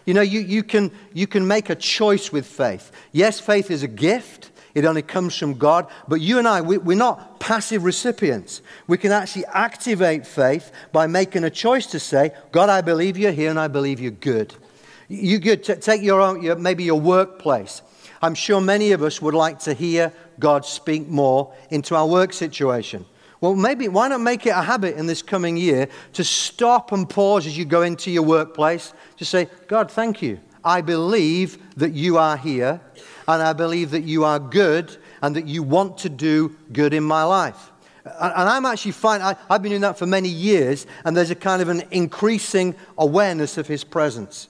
You 0.07 0.15
know, 0.15 0.23
you, 0.23 0.41
you, 0.41 0.63
can, 0.63 0.91
you 1.13 1.27
can 1.27 1.47
make 1.47 1.71
a 1.71 1.75
choice 1.75 2.33
with 2.33 2.47
faith. 2.47 2.91
Yes, 3.13 3.39
faith 3.39 3.71
is 3.71 3.83
a 3.83 3.89
gift, 3.89 4.51
it 4.75 4.85
only 4.85 5.03
comes 5.03 5.37
from 5.37 5.55
God. 5.55 5.87
But 6.09 6.21
you 6.21 6.39
and 6.39 6.49
I, 6.49 6.63
we, 6.63 6.79
we're 6.79 6.97
not 6.97 7.39
passive 7.39 7.85
recipients. 7.85 8.63
We 8.87 8.99
can 8.99 9.13
actually 9.13 9.45
activate 9.47 10.27
faith 10.27 10.73
by 10.93 11.07
making 11.07 11.45
a 11.45 11.51
choice 11.51 11.87
to 11.87 12.01
say, 12.01 12.33
God, 12.53 12.71
I 12.71 12.81
believe 12.81 13.17
you're 13.17 13.33
here 13.33 13.51
and 13.51 13.59
I 13.59 13.69
believe 13.69 14.01
you're 14.01 14.11
good. 14.11 14.55
You 15.09 15.41
could 15.41 15.65
t- 15.65 15.75
take 15.75 16.03
your 16.03 16.21
own, 16.21 16.43
your, 16.43 16.57
maybe 16.57 16.85
your 16.85 17.01
workplace. 17.01 17.83
I'm 18.21 18.35
sure 18.35 18.61
many 18.61 18.93
of 18.93 19.03
us 19.03 19.23
would 19.23 19.35
like 19.35 19.59
to 19.61 19.75
hear 19.75 20.13
God 20.39 20.65
speak 20.65 21.09
more 21.09 21.55
into 21.71 21.95
our 21.95 22.07
work 22.07 22.33
situation. 22.33 23.07
Well, 23.41 23.55
maybe 23.55 23.87
why 23.87 24.09
not 24.09 24.21
make 24.21 24.47
it 24.47 24.51
a 24.51 24.63
habit 24.63 24.97
in 24.97 25.07
this 25.07 25.23
coming 25.23 25.57
year 25.57 25.89
to 26.15 26.25
stop 26.25 26.91
and 26.91 27.09
pause 27.09 27.47
as 27.47 27.57
you 27.57 27.65
go 27.65 27.83
into 27.83 28.11
your 28.11 28.25
workplace 28.25 28.93
to 29.19 29.25
say, 29.25 29.49
God, 29.69 29.91
thank 29.91 30.21
you. 30.21 30.41
I 30.65 30.81
believe 30.81 31.59
that 31.77 31.93
you 31.93 32.19
are 32.19 32.37
here, 32.37 32.81
and 33.29 33.41
I 33.43 33.53
believe 33.53 33.93
that 33.93 34.03
you 34.03 34.25
are 34.25 34.41
good, 34.41 34.97
and 35.23 35.37
that 35.37 35.47
you 35.47 35.63
want 35.63 35.99
to 35.99 36.09
do 36.09 36.57
good 36.73 36.93
in 36.93 37.05
my 37.05 37.23
life. 37.23 37.71
And 38.05 38.49
I'm 38.49 38.67
actually 38.67 38.93
fine. 38.93 39.21
I, 39.21 39.37
have 39.49 39.63
been 39.63 39.71
doing 39.71 39.83
that 39.83 39.99
for 39.99 40.07
many 40.07 40.29
years, 40.29 40.87
and 41.05 41.17
there's 41.17 41.31
a 41.31 41.37
kind 41.37 41.63
of 41.63 41.69
an 41.69 41.85
increasing 41.93 42.75
awareness 42.97 43.57
of 43.57 43.69
his 43.69 43.85
presence. 43.85 44.49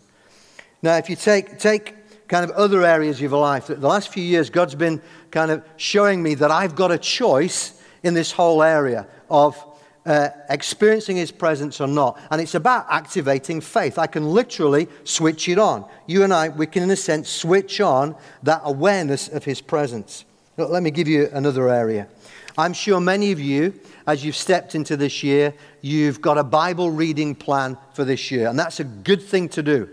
Now, 0.82 0.96
if 0.96 1.10
you 1.10 1.16
take, 1.16 1.58
take 1.58 1.94
kind 2.28 2.44
of 2.44 2.50
other 2.52 2.84
areas 2.84 3.16
of 3.16 3.22
your 3.22 3.40
life, 3.40 3.66
the 3.66 3.76
last 3.76 4.10
few 4.10 4.22
years, 4.22 4.50
God's 4.50 4.74
been 4.74 5.02
kind 5.30 5.50
of 5.50 5.64
showing 5.76 6.22
me 6.22 6.34
that 6.36 6.50
I've 6.50 6.74
got 6.74 6.92
a 6.92 6.98
choice 6.98 7.82
in 8.02 8.14
this 8.14 8.30
whole 8.30 8.62
area 8.62 9.06
of 9.28 9.62
uh, 10.06 10.30
experiencing 10.48 11.16
his 11.16 11.30
presence 11.30 11.80
or 11.80 11.86
not. 11.86 12.18
And 12.30 12.40
it's 12.40 12.54
about 12.54 12.86
activating 12.88 13.60
faith. 13.60 13.98
I 13.98 14.06
can 14.06 14.24
literally 14.24 14.88
switch 15.04 15.48
it 15.48 15.58
on. 15.58 15.84
You 16.06 16.22
and 16.22 16.32
I, 16.32 16.48
we 16.48 16.66
can, 16.66 16.82
in 16.82 16.90
a 16.90 16.96
sense, 16.96 17.28
switch 17.28 17.80
on 17.80 18.14
that 18.42 18.62
awareness 18.64 19.28
of 19.28 19.44
his 19.44 19.60
presence. 19.60 20.24
Let 20.56 20.82
me 20.82 20.90
give 20.90 21.08
you 21.08 21.28
another 21.32 21.68
area. 21.68 22.08
I'm 22.56 22.72
sure 22.72 23.00
many 23.00 23.32
of 23.32 23.38
you, 23.38 23.78
as 24.06 24.24
you've 24.24 24.34
stepped 24.34 24.74
into 24.74 24.96
this 24.96 25.22
year, 25.22 25.54
you've 25.80 26.20
got 26.20 26.38
a 26.38 26.42
Bible 26.42 26.90
reading 26.90 27.34
plan 27.34 27.76
for 27.92 28.04
this 28.04 28.30
year. 28.30 28.48
And 28.48 28.58
that's 28.58 28.80
a 28.80 28.84
good 28.84 29.22
thing 29.22 29.48
to 29.50 29.62
do. 29.62 29.88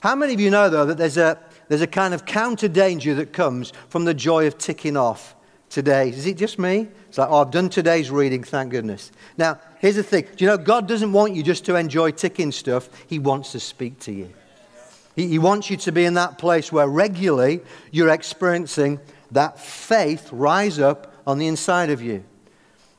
How 0.00 0.14
many 0.14 0.34
of 0.34 0.40
you 0.40 0.50
know, 0.50 0.70
though, 0.70 0.86
that 0.86 0.96
there's 0.96 1.16
a, 1.16 1.38
there's 1.68 1.82
a 1.82 1.86
kind 1.86 2.14
of 2.14 2.24
counter 2.24 2.68
danger 2.68 3.14
that 3.16 3.32
comes 3.32 3.72
from 3.88 4.04
the 4.04 4.14
joy 4.14 4.46
of 4.46 4.58
ticking 4.58 4.96
off 4.96 5.34
today? 5.70 6.10
Is 6.10 6.26
it 6.26 6.36
just 6.36 6.58
me? 6.58 6.88
It's 7.08 7.18
like, 7.18 7.28
oh, 7.30 7.40
I've 7.42 7.50
done 7.50 7.68
today's 7.68 8.10
reading, 8.10 8.44
thank 8.44 8.70
goodness. 8.70 9.10
Now, 9.36 9.60
here's 9.80 9.96
the 9.96 10.02
thing. 10.02 10.26
Do 10.36 10.44
you 10.44 10.50
know, 10.50 10.58
God 10.58 10.86
doesn't 10.86 11.12
want 11.12 11.34
you 11.34 11.42
just 11.42 11.64
to 11.66 11.76
enjoy 11.76 12.12
ticking 12.12 12.52
stuff, 12.52 12.88
He 13.08 13.18
wants 13.18 13.52
to 13.52 13.60
speak 13.60 13.98
to 14.00 14.12
you. 14.12 14.32
He, 15.16 15.26
he 15.26 15.38
wants 15.40 15.68
you 15.68 15.76
to 15.78 15.90
be 15.90 16.04
in 16.04 16.14
that 16.14 16.38
place 16.38 16.70
where 16.70 16.86
regularly 16.86 17.60
you're 17.90 18.10
experiencing 18.10 19.00
that 19.32 19.58
faith 19.58 20.28
rise 20.30 20.78
up 20.78 21.12
on 21.26 21.38
the 21.38 21.48
inside 21.48 21.90
of 21.90 22.00
you. 22.00 22.24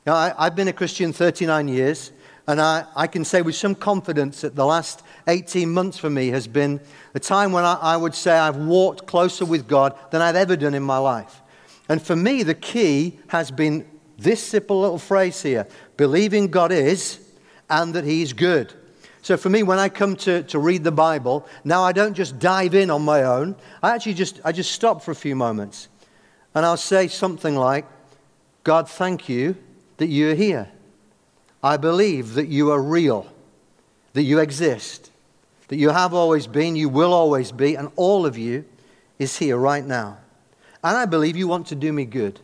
Now, 0.06 0.14
I, 0.14 0.34
I've 0.36 0.54
been 0.54 0.68
a 0.68 0.72
Christian 0.72 1.14
39 1.14 1.68
years, 1.68 2.12
and 2.50 2.60
I, 2.60 2.84
I 2.96 3.06
can 3.06 3.24
say 3.24 3.42
with 3.42 3.54
some 3.54 3.76
confidence 3.76 4.40
that 4.40 4.56
the 4.56 4.66
last 4.66 5.04
18 5.28 5.70
months 5.70 5.98
for 5.98 6.10
me 6.10 6.28
has 6.30 6.48
been 6.48 6.80
a 7.14 7.20
time 7.20 7.52
when 7.52 7.64
I, 7.64 7.74
I 7.74 7.96
would 7.96 8.12
say 8.12 8.36
I've 8.36 8.56
walked 8.56 9.06
closer 9.06 9.44
with 9.44 9.68
God 9.68 9.96
than 10.10 10.20
I've 10.20 10.34
ever 10.34 10.56
done 10.56 10.74
in 10.74 10.82
my 10.82 10.98
life. 10.98 11.42
And 11.88 12.02
for 12.02 12.16
me, 12.16 12.42
the 12.42 12.56
key 12.56 13.20
has 13.28 13.52
been 13.52 13.86
this 14.18 14.42
simple 14.42 14.80
little 14.80 14.98
phrase 14.98 15.40
here 15.40 15.68
believing 15.96 16.48
God 16.48 16.72
is 16.72 17.20
and 17.68 17.94
that 17.94 18.02
He's 18.02 18.32
good. 18.32 18.74
So 19.22 19.36
for 19.36 19.48
me, 19.48 19.62
when 19.62 19.78
I 19.78 19.88
come 19.88 20.16
to, 20.16 20.42
to 20.42 20.58
read 20.58 20.82
the 20.82 20.90
Bible, 20.90 21.46
now 21.62 21.84
I 21.84 21.92
don't 21.92 22.14
just 22.14 22.40
dive 22.40 22.74
in 22.74 22.90
on 22.90 23.02
my 23.02 23.22
own. 23.22 23.54
I 23.80 23.94
actually 23.94 24.14
just, 24.14 24.40
I 24.44 24.50
just 24.50 24.72
stop 24.72 25.02
for 25.02 25.12
a 25.12 25.16
few 25.16 25.36
moments. 25.36 25.88
And 26.52 26.66
I'll 26.66 26.76
say 26.76 27.06
something 27.06 27.54
like, 27.54 27.86
God, 28.64 28.90
thank 28.90 29.28
you 29.28 29.56
that 29.98 30.08
you're 30.08 30.34
here. 30.34 30.68
I 31.62 31.76
believe 31.76 32.34
that 32.34 32.48
you 32.48 32.70
are 32.70 32.82
real, 32.82 33.26
that 34.14 34.22
you 34.22 34.38
exist 34.38 35.10
that 35.70 35.76
you 35.76 35.90
have 35.90 36.12
always 36.12 36.48
been, 36.48 36.74
you 36.74 36.88
will 36.88 37.12
always 37.12 37.52
be, 37.52 37.76
and 37.76 37.92
all 37.94 38.26
of 38.26 38.36
you 38.36 38.64
is 39.20 39.38
here 39.38 39.56
right 39.56 39.84
now. 39.84 40.18
And 40.82 40.96
I 40.96 41.06
believe 41.06 41.36
you 41.36 41.46
want 41.46 41.68
to 41.68 41.76
do 41.76 41.92
me 41.92 42.04
good. 42.04 42.40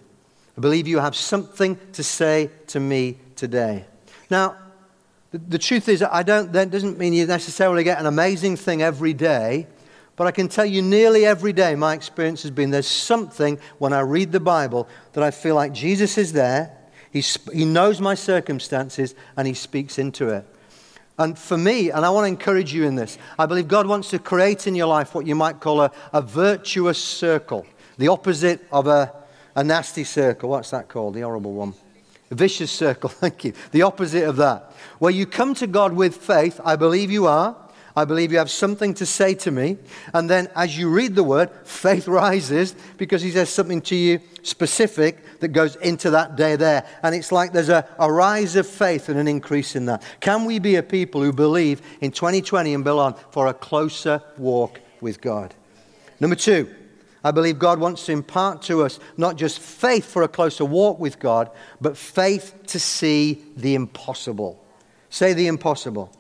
I 0.57 0.61
believe 0.61 0.87
you 0.87 1.01
have 1.01 1.17
something 1.17 1.77
to 1.95 2.05
say 2.05 2.51
to 2.69 2.79
me 2.79 3.19
today. 3.35 3.85
Now, 4.31 4.55
the, 5.33 5.39
the 5.39 5.59
truth 5.59 5.89
is, 5.89 6.05
I 6.05 6.23
don't, 6.23 6.53
that 6.53 6.71
doesn't 6.71 6.99
mean 6.99 7.15
you 7.15 7.27
necessarily 7.27 7.83
get 7.83 7.99
an 7.99 8.07
amazing 8.07 8.57
thing 8.57 8.81
every 8.81 9.13
day, 9.13 9.67
but 10.15 10.29
I 10.29 10.31
can 10.31 10.47
tell 10.47 10.65
you 10.65 10.81
nearly 10.81 11.27
every 11.27 11.53
day 11.53 11.75
my 11.75 11.95
experience 11.95 12.43
has 12.43 12.53
been 12.53 12.71
there's 12.71 12.87
something 12.87 13.59
when 13.79 13.93
I 13.93 14.01
read 14.01 14.31
the 14.31 14.39
Bible 14.39 14.87
that 15.15 15.25
I 15.25 15.33
feel 15.33 15.57
like 15.57 15.73
Jesus 15.73 16.17
is 16.17 16.33
there, 16.33 16.76
he, 17.17 17.25
he 17.53 17.65
knows 17.65 18.01
my 18.01 18.15
circumstances, 18.15 19.15
and 19.37 19.49
he 19.49 19.55
speaks 19.55 19.99
into 19.99 20.29
it. 20.29 20.47
And 21.19 21.39
for 21.39 21.57
me, 21.57 21.91
and 21.91 22.05
I 22.05 22.11
want 22.11 22.25
to 22.25 22.29
encourage 22.29 22.75
you 22.75 22.85
in 22.85 22.95
this, 22.95 23.17
I 23.39 23.47
believe 23.47 23.69
God 23.69 23.87
wants 23.87 24.11
to 24.11 24.19
create 24.19 24.67
in 24.67 24.75
your 24.75 24.87
life 24.87 25.15
what 25.15 25.27
you 25.27 25.35
might 25.35 25.61
call 25.61 25.81
a, 25.81 25.91
a 26.13 26.21
virtuous 26.21 27.03
circle, 27.03 27.67
the 27.97 28.09
opposite 28.09 28.67
of 28.71 28.87
a, 28.87 29.15
a 29.55 29.65
nasty 29.65 30.05
circle. 30.05 30.51
What's 30.51 30.71
that 30.71 30.89
called? 30.89 31.15
The 31.15 31.23
horrible 31.23 31.55
one. 31.55 31.73
A 32.31 32.35
vicious 32.35 32.71
circle, 32.71 33.09
thank 33.23 33.45
you. 33.45 33.55
The 33.73 33.83
opposite 33.83 34.29
of 34.29 34.37
that. 34.37 34.73
Where 34.99 35.13
you 35.13 35.25
come 35.25 35.55
to 35.55 35.67
God 35.67 35.95
with 35.95 36.17
faith, 36.17 36.61
I 36.63 36.77
believe 36.77 37.11
you 37.11 37.27
are, 37.27 37.57
I 37.97 38.05
believe 38.05 38.31
you 38.31 38.37
have 38.39 38.51
something 38.51 38.93
to 38.95 39.07
say 39.07 39.35
to 39.37 39.51
me. 39.51 39.79
And 40.13 40.29
then 40.29 40.49
as 40.55 40.77
you 40.77 40.91
read 40.91 41.15
the 41.15 41.25
word, 41.25 41.51
faith 41.65 42.07
rises 42.07 42.75
because 42.99 43.23
he 43.23 43.31
says 43.31 43.49
something 43.49 43.81
to 43.83 43.97
you 43.97 44.21
specific 44.43 45.41
that 45.41 45.49
goes 45.49 45.77
into 45.77 46.11
that 46.11 46.37
day 46.37 46.57
there. 46.57 46.87
And 47.03 47.15
it's 47.15 47.33
like 47.33 47.55
there's 47.55 47.71
a, 47.71 47.89
a 47.99 48.13
rise 48.13 48.55
of 48.55 48.67
faith 48.67 49.09
and 49.09 49.19
an 49.19 49.27
increase 49.27 49.75
in 49.75 49.87
that. 49.87 50.03
Can 50.21 50.45
we 50.45 50.59
be 50.59 50.77
a 50.77 50.83
people 50.83 51.23
who 51.23 51.33
believe 51.33 51.81
in 52.03 52.11
2020 52.11 52.75
and 52.75 52.85
beyond 52.85 53.17
for 53.31 53.47
a 53.47 53.55
closer 53.55 54.23
walk 54.37 54.81
with 55.01 55.23
God? 55.23 55.55
Number 56.21 56.37
two, 56.37 56.73
I 57.25 57.31
believe 57.31 57.59
God 57.59 57.81
wants 57.81 58.05
to 58.07 58.13
impart 58.13 58.61
to 58.63 58.85
us 58.85 59.01
not 59.17 59.37
just 59.37 59.59
faith 59.59 60.05
for 60.05 60.23
a 60.23 60.29
closer 60.29 60.67
walk 60.67 61.01
with 61.01 61.19
God, 61.19 61.51
but 61.81 61.97
faith 61.97 62.55
to 62.69 62.79
see 62.79 63.43
the 63.57 63.75
impossible. 63.75 64.63
Say 65.09 65.33
the 65.33 65.47
impossible. 65.47 66.13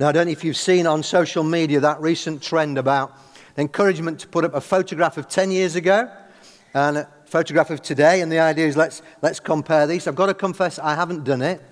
Now, 0.00 0.08
I 0.08 0.12
don't 0.12 0.26
know 0.26 0.32
if 0.32 0.42
you've 0.42 0.56
seen 0.56 0.86
on 0.88 1.04
social 1.04 1.44
media 1.44 1.78
that 1.80 2.00
recent 2.00 2.42
trend 2.42 2.78
about 2.78 3.16
encouragement 3.56 4.18
to 4.20 4.28
put 4.28 4.44
up 4.44 4.54
a 4.54 4.60
photograph 4.60 5.16
of 5.18 5.28
10 5.28 5.52
years 5.52 5.76
ago 5.76 6.10
and 6.74 6.98
a 6.98 7.08
photograph 7.26 7.70
of 7.70 7.80
today. 7.80 8.20
And 8.20 8.30
the 8.30 8.40
idea 8.40 8.66
is 8.66 8.76
let's, 8.76 9.02
let's 9.22 9.38
compare 9.38 9.86
these. 9.86 10.08
I've 10.08 10.16
got 10.16 10.26
to 10.26 10.34
confess, 10.34 10.80
I 10.80 10.96
haven't 10.96 11.22
done 11.22 11.42
it, 11.42 11.62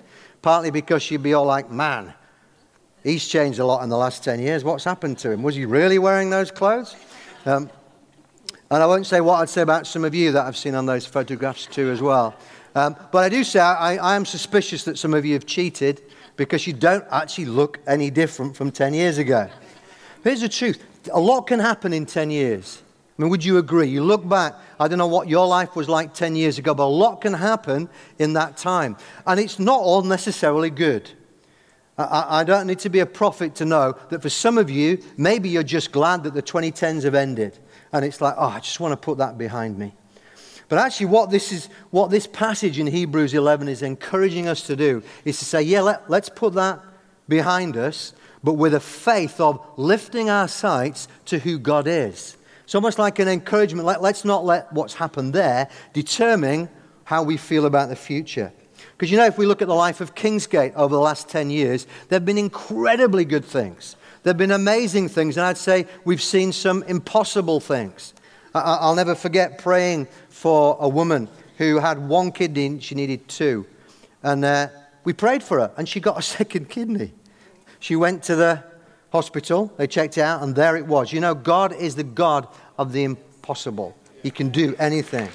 partly 0.40 0.70
because 0.70 1.10
you'd 1.10 1.24
be 1.24 1.34
all 1.34 1.46
like, 1.46 1.68
man, 1.68 2.14
he's 3.02 3.26
changed 3.26 3.58
a 3.58 3.66
lot 3.66 3.82
in 3.82 3.88
the 3.88 3.98
last 3.98 4.22
10 4.22 4.38
years. 4.38 4.62
What's 4.62 4.84
happened 4.84 5.18
to 5.18 5.32
him? 5.32 5.42
Was 5.42 5.56
he 5.56 5.64
really 5.64 5.98
wearing 5.98 6.30
those 6.30 6.52
clothes? 6.52 6.94
Um, 7.44 7.70
and 8.70 8.82
I 8.82 8.86
won't 8.86 9.06
say 9.06 9.20
what 9.20 9.40
I'd 9.40 9.48
say 9.48 9.62
about 9.62 9.88
some 9.88 10.04
of 10.04 10.14
you 10.14 10.30
that 10.30 10.46
I've 10.46 10.56
seen 10.56 10.76
on 10.76 10.86
those 10.86 11.06
photographs 11.06 11.66
too, 11.66 11.90
as 11.90 12.00
well. 12.00 12.36
Um, 12.76 12.96
but 13.10 13.24
I 13.24 13.28
do 13.28 13.42
say 13.42 13.58
I, 13.58 13.96
I 13.96 14.14
am 14.14 14.24
suspicious 14.24 14.84
that 14.84 14.96
some 14.96 15.12
of 15.12 15.26
you 15.26 15.34
have 15.34 15.44
cheated 15.44 16.02
because 16.36 16.66
you 16.66 16.72
don't 16.72 17.04
actually 17.10 17.46
look 17.46 17.80
any 17.86 18.10
different 18.10 18.56
from 18.56 18.70
10 18.70 18.94
years 18.94 19.18
ago. 19.18 19.48
Here's 20.24 20.40
the 20.40 20.48
truth 20.48 20.82
a 21.12 21.20
lot 21.20 21.46
can 21.46 21.58
happen 21.58 21.92
in 21.92 22.06
10 22.06 22.30
years. 22.30 22.82
I 23.18 23.22
mean, 23.22 23.30
would 23.30 23.44
you 23.44 23.58
agree? 23.58 23.88
You 23.88 24.02
look 24.02 24.26
back, 24.26 24.54
I 24.80 24.88
don't 24.88 24.98
know 24.98 25.06
what 25.06 25.28
your 25.28 25.46
life 25.46 25.76
was 25.76 25.88
like 25.88 26.14
10 26.14 26.34
years 26.34 26.58
ago, 26.58 26.74
but 26.74 26.84
a 26.84 26.86
lot 26.86 27.20
can 27.20 27.34
happen 27.34 27.88
in 28.18 28.32
that 28.34 28.56
time. 28.56 28.96
And 29.26 29.38
it's 29.38 29.58
not 29.58 29.80
all 29.80 30.02
necessarily 30.02 30.70
good. 30.70 31.10
I, 31.98 32.40
I 32.40 32.44
don't 32.44 32.66
need 32.66 32.78
to 32.80 32.88
be 32.88 33.00
a 33.00 33.06
prophet 33.06 33.54
to 33.56 33.64
know 33.64 33.96
that 34.08 34.22
for 34.22 34.30
some 34.30 34.56
of 34.56 34.70
you, 34.70 35.02
maybe 35.16 35.50
you're 35.50 35.62
just 35.62 35.92
glad 35.92 36.24
that 36.24 36.34
the 36.34 36.42
2010s 36.42 37.02
have 37.02 37.14
ended. 37.14 37.58
And 37.92 38.04
it's 38.04 38.20
like, 38.20 38.34
oh, 38.38 38.48
I 38.48 38.60
just 38.60 38.80
want 38.80 38.92
to 38.92 38.96
put 38.96 39.18
that 39.18 39.36
behind 39.36 39.78
me. 39.78 39.94
But 40.72 40.78
actually, 40.78 41.04
what 41.08 41.28
this, 41.28 41.52
is, 41.52 41.68
what 41.90 42.10
this 42.10 42.26
passage 42.26 42.78
in 42.78 42.86
Hebrews 42.86 43.34
11 43.34 43.68
is 43.68 43.82
encouraging 43.82 44.48
us 44.48 44.62
to 44.68 44.74
do 44.74 45.02
is 45.22 45.38
to 45.40 45.44
say, 45.44 45.60
yeah, 45.60 45.82
let, 45.82 46.08
let's 46.08 46.30
put 46.30 46.54
that 46.54 46.80
behind 47.28 47.76
us, 47.76 48.14
but 48.42 48.54
with 48.54 48.72
a 48.72 48.80
faith 48.80 49.38
of 49.38 49.62
lifting 49.76 50.30
our 50.30 50.48
sights 50.48 51.08
to 51.26 51.38
who 51.38 51.58
God 51.58 51.86
is. 51.86 52.38
It's 52.64 52.74
almost 52.74 52.98
like 52.98 53.18
an 53.18 53.28
encouragement. 53.28 53.84
Let, 53.84 54.00
let's 54.00 54.24
not 54.24 54.46
let 54.46 54.72
what's 54.72 54.94
happened 54.94 55.34
there 55.34 55.68
determine 55.92 56.70
how 57.04 57.22
we 57.22 57.36
feel 57.36 57.66
about 57.66 57.90
the 57.90 57.94
future. 57.94 58.50
Because 58.92 59.10
you 59.10 59.18
know, 59.18 59.26
if 59.26 59.36
we 59.36 59.44
look 59.44 59.60
at 59.60 59.68
the 59.68 59.74
life 59.74 60.00
of 60.00 60.14
Kingsgate 60.14 60.72
over 60.74 60.94
the 60.94 61.02
last 61.02 61.28
10 61.28 61.50
years, 61.50 61.86
there 62.08 62.16
have 62.16 62.24
been 62.24 62.38
incredibly 62.38 63.26
good 63.26 63.44
things. 63.44 63.94
There 64.22 64.30
have 64.30 64.38
been 64.38 64.50
amazing 64.50 65.10
things, 65.10 65.36
and 65.36 65.44
I'd 65.44 65.58
say 65.58 65.86
we've 66.06 66.22
seen 66.22 66.50
some 66.50 66.82
impossible 66.84 67.60
things. 67.60 68.14
I'll 68.54 68.94
never 68.94 69.14
forget 69.14 69.58
praying 69.58 70.08
for 70.28 70.76
a 70.80 70.88
woman 70.88 71.28
who 71.58 71.78
had 71.78 71.98
one 72.08 72.32
kidney 72.32 72.80
she 72.80 72.94
needed 72.94 73.28
two. 73.28 73.66
And 74.22 74.44
uh, 74.44 74.68
we 75.04 75.12
prayed 75.12 75.42
for 75.42 75.58
her, 75.60 75.72
and 75.76 75.88
she 75.88 76.00
got 76.00 76.18
a 76.18 76.22
second 76.38 76.68
kidney. 76.68 77.12
She 77.80 77.96
went 77.96 78.22
to 78.24 78.36
the 78.36 78.62
hospital, 79.10 79.72
they 79.76 79.86
checked 79.86 80.18
it 80.18 80.22
out, 80.22 80.42
and 80.42 80.54
there 80.54 80.76
it 80.76 80.86
was. 80.86 81.12
You 81.12 81.20
know, 81.20 81.34
God 81.34 81.72
is 81.74 81.96
the 81.96 82.04
God 82.04 82.46
of 82.78 82.92
the 82.92 83.04
impossible, 83.04 83.96
He 84.22 84.30
can 84.30 84.50
do 84.50 84.74
anything. 84.78 85.28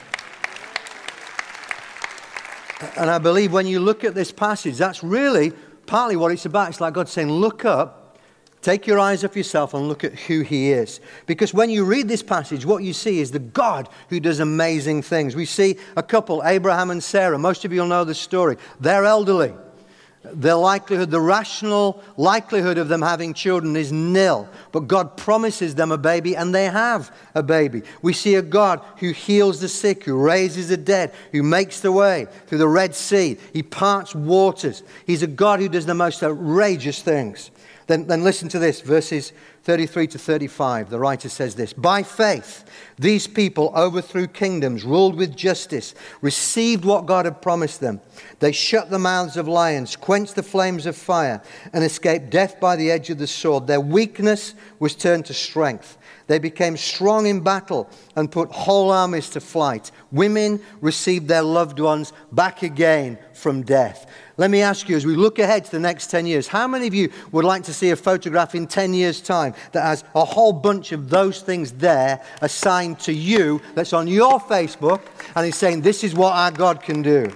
And 2.96 3.10
I 3.10 3.18
believe 3.18 3.52
when 3.52 3.66
you 3.66 3.80
look 3.80 4.04
at 4.04 4.14
this 4.14 4.32
passage, 4.32 4.78
that's 4.78 5.04
really 5.04 5.52
partly 5.88 6.16
what 6.16 6.32
it's 6.32 6.46
about. 6.46 6.70
It's 6.70 6.82
like 6.82 6.94
God 6.94 7.10
saying, 7.10 7.32
Look 7.32 7.66
up, 7.66 8.07
take 8.68 8.86
your 8.86 9.00
eyes 9.00 9.24
off 9.24 9.38
yourself, 9.38 9.74
and 9.74 9.88
look 9.88 10.04
at 10.04 10.14
who 10.14 10.42
He 10.42 10.74
is. 10.74 11.00
Because 11.26 11.54
when 11.54 11.70
you 11.70 11.86
read 11.86 12.10
this 12.10 12.22
passage, 12.22 12.66
what 12.66 12.84
you 12.84 12.92
see 12.92 13.22
is 13.22 13.32
the 13.32 13.40
God 13.40 13.88
who 14.10 14.20
does 14.20 14.42
amazing 14.42 15.04
things. 15.04 15.38
We 15.38 15.46
see 15.46 15.78
a 15.96 16.04
couple, 16.04 16.44
Abraham 16.44 16.90
and 16.90 17.02
Sarah. 17.02 17.40
Most 17.40 17.64
of 17.64 17.72
you 17.72 17.80
will 17.80 17.88
know 17.88 18.04
the 18.04 18.14
story. 18.14 18.58
They're 18.82 19.06
elderly 19.06 19.54
the 20.34 20.56
likelihood, 20.56 21.10
the 21.10 21.22
rational 21.22 22.04
likelihood 22.18 22.78
of 22.78 22.90
them 22.90 23.02
having 23.02 23.34
children 23.34 23.76
is 23.78 23.94
nil. 23.94 24.50
But 24.72 24.88
God 24.88 25.16
promises 25.16 25.76
them 25.76 25.92
a 25.92 25.98
baby, 25.98 26.36
and 26.36 26.54
they 26.54 26.66
have 26.66 27.16
a 27.34 27.44
baby. 27.44 27.84
We 28.02 28.12
see 28.12 28.36
a 28.36 28.42
God 28.42 28.82
who 28.98 29.12
heals 29.12 29.62
the 29.62 29.70
sick, 29.70 30.04
who 30.04 30.18
raises 30.18 30.70
the 30.70 30.76
dead, 30.76 31.14
who 31.32 31.44
makes 31.44 31.80
the 31.80 31.92
way 31.92 32.28
through 32.48 32.58
the 32.58 32.68
Red 32.68 32.96
Sea. 32.96 33.38
He 33.54 33.64
parts 33.64 34.14
waters. 34.14 34.84
He's 35.06 35.24
a 35.24 35.28
God 35.28 35.60
who 35.60 35.70
does 35.70 35.86
the 35.86 35.94
most 35.94 36.22
outrageous 36.22 37.02
things. 37.02 37.52
Then, 37.88 38.06
then 38.08 38.24
listen 38.24 38.50
to 38.50 38.60
this 38.60 38.82
verses 38.82 39.32
33 39.64 40.08
to 40.08 40.20
35. 40.20 40.90
The 40.90 41.00
writer 41.00 41.30
says 41.30 41.56
this 41.56 41.72
By 41.72 42.04
faith, 42.04 42.66
these 43.00 43.28
people 43.28 43.72
overthrew 43.76 44.28
kingdoms, 44.28 44.84
ruled 44.84 45.16
with 45.16 45.36
justice, 45.36 45.96
received 46.22 46.84
what 46.84 47.06
God 47.06 47.26
had 47.26 47.42
promised 47.42 47.80
them. 47.80 48.02
They 48.40 48.52
shut 48.52 48.90
the 48.90 49.00
mouths 49.00 49.38
of 49.38 49.48
lions, 49.48 49.96
quenched 49.96 50.36
the 50.36 50.44
flames 50.44 50.86
of 50.86 50.98
fire, 50.98 51.42
and 51.72 51.84
escaped 51.84 52.30
death 52.30 52.60
by 52.60 52.76
the 52.76 52.92
edge 52.92 53.10
of 53.10 53.18
the 53.18 53.28
sword. 53.28 53.68
Their 53.68 53.82
weakness 53.82 54.54
was 54.80 54.94
turned 54.94 55.26
to 55.28 55.34
strength. 55.34 55.98
They 56.28 56.40
became 56.40 56.76
strong 56.76 57.26
in 57.26 57.40
battle 57.40 57.90
and 58.16 58.30
put 58.30 58.52
whole 58.52 58.92
armies 58.92 59.30
to 59.32 59.40
flight. 59.40 59.92
Women 60.12 60.62
received 60.82 61.28
their 61.28 61.42
loved 61.42 61.80
ones 61.80 62.12
back 62.32 62.64
again 62.64 63.18
from 63.34 63.64
death. 63.64 64.06
Let 64.36 64.52
me 64.52 64.62
ask 64.62 64.88
you, 64.90 64.96
as 64.96 65.06
we 65.06 65.16
look 65.16 65.40
ahead 65.40 65.66
to 65.66 65.72
the 65.72 65.80
next 65.80 66.12
10 66.12 66.28
years, 66.28 66.48
how 66.48 66.68
many 66.68 66.86
of 66.86 66.94
you 66.94 67.10
would 67.32 67.46
like 67.46 67.64
to 67.64 67.74
see 67.74 67.90
a 67.92 67.96
photograph 67.96 68.56
in 68.56 68.68
10 68.68 68.94
years' 68.94 69.22
time 69.22 69.54
that 69.72 69.84
has 69.84 70.04
a 70.14 70.26
whole 70.26 70.54
bunch 70.54 70.92
of 70.92 71.10
those 71.10 71.42
things 71.42 71.72
there 71.72 72.22
assigned 72.42 73.00
to 73.00 73.14
you 73.14 73.62
that's 73.74 73.94
on 73.94 74.08
your 74.08 74.40
Facebook 74.40 75.02
and 75.36 75.48
is 75.48 75.56
saying, 75.56 75.82
This 75.82 76.04
is 76.04 76.14
what 76.14 76.34
our 76.34 76.52
God 76.52 76.84
can 76.84 77.02
do? 77.02 77.34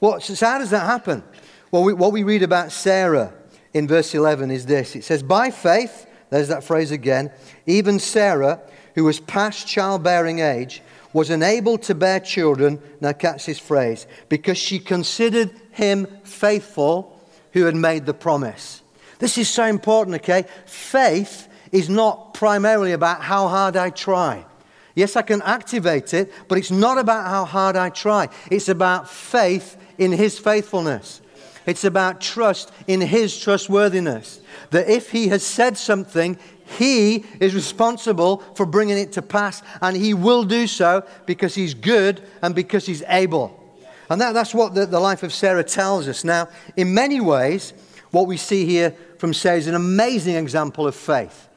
Well, 0.00 0.20
so 0.20 0.46
how 0.46 0.58
does 0.58 0.70
that 0.70 0.86
happen? 0.86 1.22
Well, 1.70 1.82
we, 1.82 1.92
what 1.92 2.12
we 2.12 2.22
read 2.22 2.42
about 2.42 2.70
Sarah 2.70 3.34
in 3.74 3.88
verse 3.88 4.14
11 4.14 4.50
is 4.50 4.64
this 4.64 4.94
it 4.94 5.04
says, 5.04 5.22
By 5.22 5.50
faith, 5.50 6.05
there's 6.30 6.48
that 6.48 6.64
phrase 6.64 6.90
again, 6.90 7.30
even 7.66 7.98
Sarah, 7.98 8.60
who 8.94 9.04
was 9.04 9.20
past 9.20 9.66
childbearing 9.66 10.40
age, 10.40 10.82
was 11.12 11.30
enabled 11.30 11.82
to 11.82 11.94
bear 11.94 12.20
children. 12.20 12.80
Now, 13.00 13.12
catch 13.12 13.46
this 13.46 13.58
phrase 13.58 14.06
because 14.28 14.58
she 14.58 14.78
considered 14.78 15.50
him 15.70 16.06
faithful 16.24 17.20
who 17.52 17.64
had 17.64 17.76
made 17.76 18.06
the 18.06 18.14
promise. 18.14 18.82
This 19.18 19.38
is 19.38 19.48
so 19.48 19.64
important, 19.64 20.16
okay? 20.16 20.44
Faith 20.66 21.48
is 21.72 21.88
not 21.88 22.34
primarily 22.34 22.92
about 22.92 23.22
how 23.22 23.48
hard 23.48 23.76
I 23.76 23.90
try. 23.90 24.44
Yes, 24.94 25.16
I 25.16 25.22
can 25.22 25.42
activate 25.42 26.14
it, 26.14 26.32
but 26.48 26.58
it's 26.58 26.70
not 26.70 26.98
about 26.98 27.26
how 27.26 27.44
hard 27.44 27.76
I 27.76 27.90
try. 27.90 28.28
It's 28.50 28.68
about 28.68 29.08
faith 29.08 29.76
in 29.98 30.12
His 30.12 30.38
faithfulness. 30.38 31.20
It's 31.66 31.84
about 31.84 32.20
trust 32.20 32.72
in 32.86 33.00
His 33.00 33.38
trustworthiness. 33.38 34.40
That 34.70 34.88
if 34.88 35.10
He 35.10 35.28
has 35.28 35.44
said 35.44 35.76
something, 35.76 36.38
he 36.66 37.24
is 37.38 37.54
responsible 37.54 38.38
for 38.54 38.66
bringing 38.66 38.98
it 38.98 39.12
to 39.12 39.22
pass, 39.22 39.62
and 39.80 39.96
He 39.96 40.14
will 40.14 40.42
do 40.42 40.66
so 40.66 41.04
because 41.24 41.54
He's 41.54 41.74
good 41.74 42.22
and 42.42 42.54
because 42.54 42.86
He's 42.86 43.02
able. 43.06 43.62
And 44.10 44.20
that, 44.20 44.32
that's 44.32 44.54
what 44.54 44.74
the, 44.74 44.86
the 44.86 45.00
life 45.00 45.22
of 45.22 45.32
Sarah 45.32 45.64
tells 45.64 46.08
us. 46.08 46.24
Now, 46.24 46.48
in 46.76 46.92
many 46.92 47.20
ways, 47.20 47.72
what 48.10 48.26
we 48.26 48.36
see 48.36 48.66
here 48.66 48.94
from 49.18 49.32
Sarah 49.32 49.58
is 49.58 49.66
an 49.66 49.74
amazing 49.74 50.34
example 50.34 50.86
of 50.86 50.94
faith. 50.94 51.48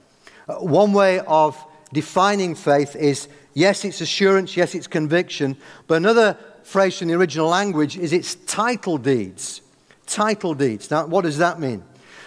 Uh, 0.47 0.55
one 0.55 0.93
way 0.93 1.19
of 1.21 1.57
defining 1.91 2.55
faith 2.55 2.95
is 2.95 3.27
yes, 3.53 3.83
it's 3.85 4.01
assurance, 4.01 4.55
yes, 4.55 4.75
it's 4.75 4.87
conviction, 4.87 5.57
but 5.87 5.95
another 5.95 6.37
phrase 6.63 6.99
from 6.99 7.07
the 7.07 7.15
original 7.15 7.47
language 7.47 7.97
is 7.97 8.13
it's 8.13 8.35
title 8.35 8.97
deeds. 8.97 9.61
Title 10.09 10.53
deeds. 10.53 10.89
Now, 10.89 11.05
what 11.05 11.21
does 11.21 11.37
that 11.37 11.59
mean? 11.59 11.83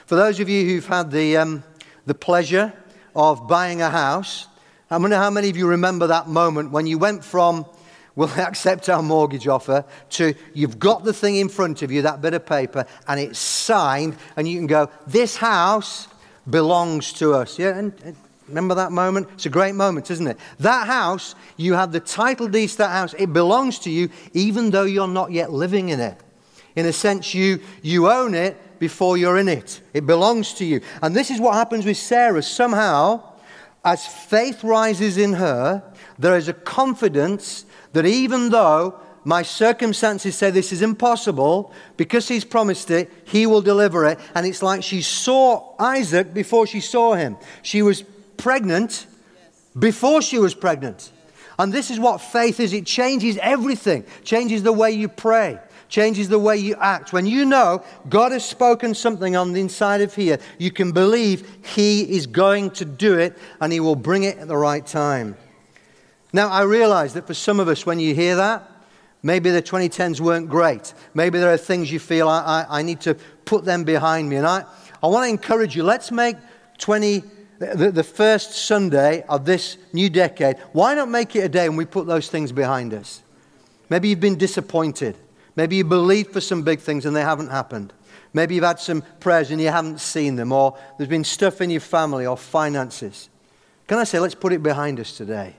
For 0.06 0.16
those 0.16 0.40
of 0.40 0.48
you 0.48 0.64
who've 0.64 0.86
had 0.86 1.10
the, 1.10 1.36
um, 1.36 1.64
the 2.06 2.14
pleasure 2.14 2.72
of 3.14 3.46
buying 3.46 3.82
a 3.82 3.90
house. 3.90 4.46
I 4.90 4.96
wonder 4.96 5.16
how 5.16 5.30
many 5.30 5.48
of 5.48 5.56
you 5.56 5.68
remember 5.68 6.06
that 6.08 6.28
moment 6.28 6.70
when 6.70 6.86
you 6.86 6.98
went 6.98 7.24
from, 7.24 7.66
we'll 8.14 8.28
accept 8.38 8.88
our 8.88 9.02
mortgage 9.02 9.48
offer, 9.48 9.84
to 10.10 10.34
you've 10.54 10.78
got 10.78 11.04
the 11.04 11.12
thing 11.12 11.36
in 11.36 11.48
front 11.48 11.82
of 11.82 11.90
you, 11.90 12.02
that 12.02 12.20
bit 12.20 12.34
of 12.34 12.44
paper, 12.44 12.86
and 13.08 13.20
it's 13.20 13.38
signed, 13.38 14.16
and 14.36 14.46
you 14.46 14.58
can 14.58 14.66
go, 14.66 14.90
this 15.06 15.36
house 15.36 16.08
belongs 16.48 17.12
to 17.14 17.34
us. 17.34 17.58
Yeah, 17.58 17.78
and, 17.78 17.92
and 18.04 18.16
remember 18.48 18.74
that 18.74 18.92
moment? 18.92 19.28
It's 19.34 19.46
a 19.46 19.50
great 19.50 19.74
moment, 19.74 20.10
isn't 20.10 20.26
it? 20.26 20.38
That 20.60 20.86
house, 20.86 21.34
you 21.56 21.74
have 21.74 21.92
the 21.92 22.00
title 22.00 22.48
deed 22.48 22.68
to 22.70 22.78
that 22.78 22.90
house. 22.90 23.14
It 23.14 23.32
belongs 23.32 23.78
to 23.80 23.90
you, 23.90 24.10
even 24.34 24.70
though 24.70 24.84
you're 24.84 25.08
not 25.08 25.32
yet 25.32 25.52
living 25.52 25.88
in 25.88 26.00
it. 26.00 26.18
In 26.74 26.86
a 26.86 26.92
sense, 26.92 27.34
you, 27.34 27.60
you 27.82 28.10
own 28.10 28.34
it, 28.34 28.56
before 28.82 29.16
you're 29.16 29.38
in 29.38 29.46
it. 29.46 29.80
It 29.94 30.06
belongs 30.06 30.54
to 30.54 30.64
you. 30.64 30.80
And 31.02 31.14
this 31.14 31.30
is 31.30 31.40
what 31.40 31.54
happens 31.54 31.86
with 31.86 31.96
Sarah. 31.96 32.42
Somehow, 32.42 33.22
as 33.84 34.04
faith 34.04 34.64
rises 34.64 35.16
in 35.16 35.34
her, 35.34 35.84
there 36.18 36.36
is 36.36 36.48
a 36.48 36.52
confidence 36.52 37.64
that 37.92 38.06
even 38.06 38.48
though 38.48 38.98
my 39.22 39.42
circumstances 39.42 40.34
say 40.34 40.50
this 40.50 40.72
is 40.72 40.82
impossible, 40.82 41.72
because 41.96 42.26
he's 42.26 42.44
promised 42.44 42.90
it, 42.90 43.08
he 43.24 43.46
will 43.46 43.62
deliver 43.62 44.04
it. 44.04 44.18
And 44.34 44.44
it's 44.44 44.64
like 44.64 44.82
she 44.82 45.00
saw 45.00 45.76
Isaac 45.78 46.34
before 46.34 46.66
she 46.66 46.80
saw 46.80 47.14
him. 47.14 47.36
She 47.62 47.82
was 47.82 48.02
pregnant 48.36 49.06
before 49.78 50.22
she 50.22 50.40
was 50.40 50.56
pregnant. 50.56 51.12
And 51.56 51.72
this 51.72 51.88
is 51.88 52.00
what 52.00 52.20
faith 52.20 52.58
is 52.58 52.72
it 52.72 52.86
changes 52.86 53.38
everything, 53.40 54.04
changes 54.24 54.64
the 54.64 54.72
way 54.72 54.90
you 54.90 55.08
pray, 55.08 55.60
changes 55.92 56.30
the 56.30 56.38
way 56.38 56.56
you 56.56 56.74
act. 56.80 57.12
When 57.12 57.26
you 57.26 57.44
know 57.44 57.84
God 58.08 58.32
has 58.32 58.44
spoken 58.44 58.94
something 58.94 59.36
on 59.36 59.52
the 59.52 59.60
inside 59.60 60.00
of 60.00 60.14
here, 60.14 60.38
you 60.56 60.70
can 60.70 60.90
believe 60.90 61.46
He 61.62 62.16
is 62.16 62.26
going 62.26 62.70
to 62.70 62.86
do 62.86 63.18
it 63.18 63.36
and 63.60 63.70
He 63.70 63.78
will 63.78 63.94
bring 63.94 64.22
it 64.22 64.38
at 64.38 64.48
the 64.48 64.56
right 64.56 64.84
time. 64.84 65.36
Now, 66.32 66.48
I 66.48 66.62
realize 66.62 67.12
that 67.12 67.26
for 67.26 67.34
some 67.34 67.60
of 67.60 67.68
us, 67.68 67.84
when 67.84 68.00
you 68.00 68.14
hear 68.14 68.36
that, 68.36 68.68
maybe 69.22 69.50
the 69.50 69.60
2010s 69.60 70.18
weren't 70.18 70.48
great. 70.48 70.94
Maybe 71.12 71.38
there 71.38 71.52
are 71.52 71.58
things 71.58 71.92
you 71.92 71.98
feel 71.98 72.26
I, 72.26 72.66
I, 72.70 72.78
I 72.78 72.82
need 72.82 73.02
to 73.02 73.14
put 73.44 73.66
them 73.66 73.84
behind 73.84 74.30
me. 74.30 74.36
And 74.36 74.46
I, 74.46 74.64
I 75.02 75.08
want 75.08 75.26
to 75.26 75.28
encourage 75.28 75.76
you 75.76 75.84
let's 75.84 76.10
make 76.10 76.36
20. 76.78 77.22
The, 77.58 77.92
the 77.92 78.02
first 78.02 78.66
Sunday 78.66 79.22
of 79.28 79.44
this 79.44 79.76
new 79.92 80.10
decade, 80.10 80.56
why 80.72 80.96
not 80.96 81.08
make 81.08 81.36
it 81.36 81.44
a 81.44 81.48
day 81.48 81.68
when 81.68 81.78
we 81.78 81.84
put 81.84 82.08
those 82.08 82.28
things 82.28 82.50
behind 82.50 82.92
us? 82.92 83.22
Maybe 83.88 84.08
you've 84.08 84.18
been 84.18 84.36
disappointed. 84.36 85.16
Maybe 85.56 85.76
you 85.76 85.84
believed 85.84 86.32
for 86.32 86.40
some 86.40 86.62
big 86.62 86.80
things 86.80 87.04
and 87.06 87.14
they 87.14 87.22
haven't 87.22 87.48
happened. 87.48 87.92
Maybe 88.32 88.54
you've 88.54 88.64
had 88.64 88.80
some 88.80 89.02
prayers 89.20 89.50
and 89.50 89.60
you 89.60 89.68
haven't 89.68 90.00
seen 90.00 90.36
them, 90.36 90.52
or 90.52 90.78
there's 90.96 91.10
been 91.10 91.24
stuff 91.24 91.60
in 91.60 91.68
your 91.68 91.80
family 91.80 92.24
or 92.24 92.36
finances. 92.36 93.28
Can 93.86 93.98
I 93.98 94.04
say, 94.04 94.18
let's 94.18 94.34
put 94.34 94.52
it 94.54 94.62
behind 94.62 94.98
us 95.00 95.16
today? 95.16 95.54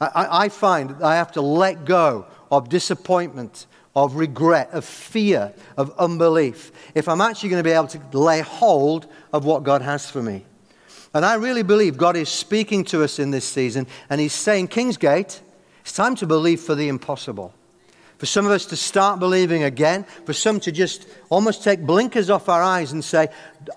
I, 0.00 0.44
I 0.44 0.48
find 0.48 1.02
I 1.02 1.16
have 1.16 1.32
to 1.32 1.40
let 1.40 1.84
go 1.84 2.26
of 2.50 2.68
disappointment 2.68 3.66
of 3.94 4.16
regret, 4.16 4.70
of 4.72 4.84
fear, 4.84 5.52
of 5.76 5.92
unbelief, 5.98 6.72
if 6.94 7.08
I'm 7.08 7.20
actually 7.20 7.50
going 7.50 7.62
to 7.62 7.68
be 7.68 7.74
able 7.74 7.88
to 7.88 8.18
lay 8.18 8.40
hold 8.40 9.06
of 9.32 9.44
what 9.44 9.64
God 9.64 9.82
has 9.82 10.10
for 10.10 10.22
me. 10.22 10.46
And 11.14 11.26
I 11.26 11.34
really 11.34 11.62
believe 11.62 11.98
God 11.98 12.16
is 12.16 12.30
speaking 12.30 12.84
to 12.86 13.04
us 13.04 13.18
in 13.18 13.30
this 13.30 13.44
season, 13.44 13.86
and 14.08 14.20
He's 14.20 14.32
saying, 14.32 14.68
Kingsgate, 14.68 15.40
it's 15.82 15.92
time 15.92 16.14
to 16.16 16.26
believe 16.26 16.60
for 16.60 16.74
the 16.74 16.88
impossible. 16.88 17.52
For 18.22 18.26
some 18.26 18.46
of 18.46 18.52
us 18.52 18.66
to 18.66 18.76
start 18.76 19.18
believing 19.18 19.64
again, 19.64 20.04
for 20.26 20.32
some 20.32 20.60
to 20.60 20.70
just 20.70 21.08
almost 21.28 21.64
take 21.64 21.80
blinkers 21.80 22.30
off 22.30 22.48
our 22.48 22.62
eyes 22.62 22.92
and 22.92 23.02
say, 23.02 23.26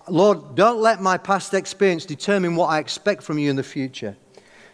Lord, 0.07 0.53
don't 0.53 0.79
let 0.79 1.01
my 1.01 1.17
past 1.17 1.55
experience 1.55 2.05
determine 2.05 2.55
what 2.55 2.67
I 2.67 2.77
expect 2.77 3.23
from 3.23 3.39
you 3.39 3.49
in 3.49 3.55
the 3.55 3.63
future. 3.63 4.15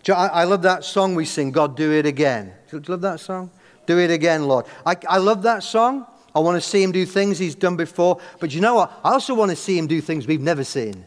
I, 0.09 0.43
love 0.43 0.63
that 0.63 0.83
song 0.83 1.15
we 1.15 1.23
sing, 1.23 1.51
God, 1.51 1.77
do 1.77 1.93
it 1.93 2.05
again. 2.05 2.51
Do 2.69 2.79
you 2.79 2.83
love 2.85 2.99
that 2.99 3.21
song? 3.21 3.49
Do 3.85 3.97
it 3.97 4.11
again, 4.11 4.45
Lord. 4.45 4.65
I, 4.85 4.97
I 5.07 5.19
love 5.19 5.43
that 5.43 5.63
song. 5.63 6.05
I 6.35 6.39
want 6.39 6.61
to 6.61 6.69
see 6.69 6.83
him 6.83 6.91
do 6.91 7.05
things 7.05 7.39
he's 7.39 7.55
done 7.55 7.77
before. 7.77 8.19
But 8.41 8.53
you 8.53 8.59
know 8.59 8.75
what? 8.75 8.91
I 9.05 9.13
also 9.13 9.33
want 9.33 9.51
to 9.51 9.55
see 9.55 9.77
him 9.77 9.87
do 9.87 10.01
things 10.01 10.27
we've 10.27 10.41
never 10.41 10.65
seen. 10.65 11.05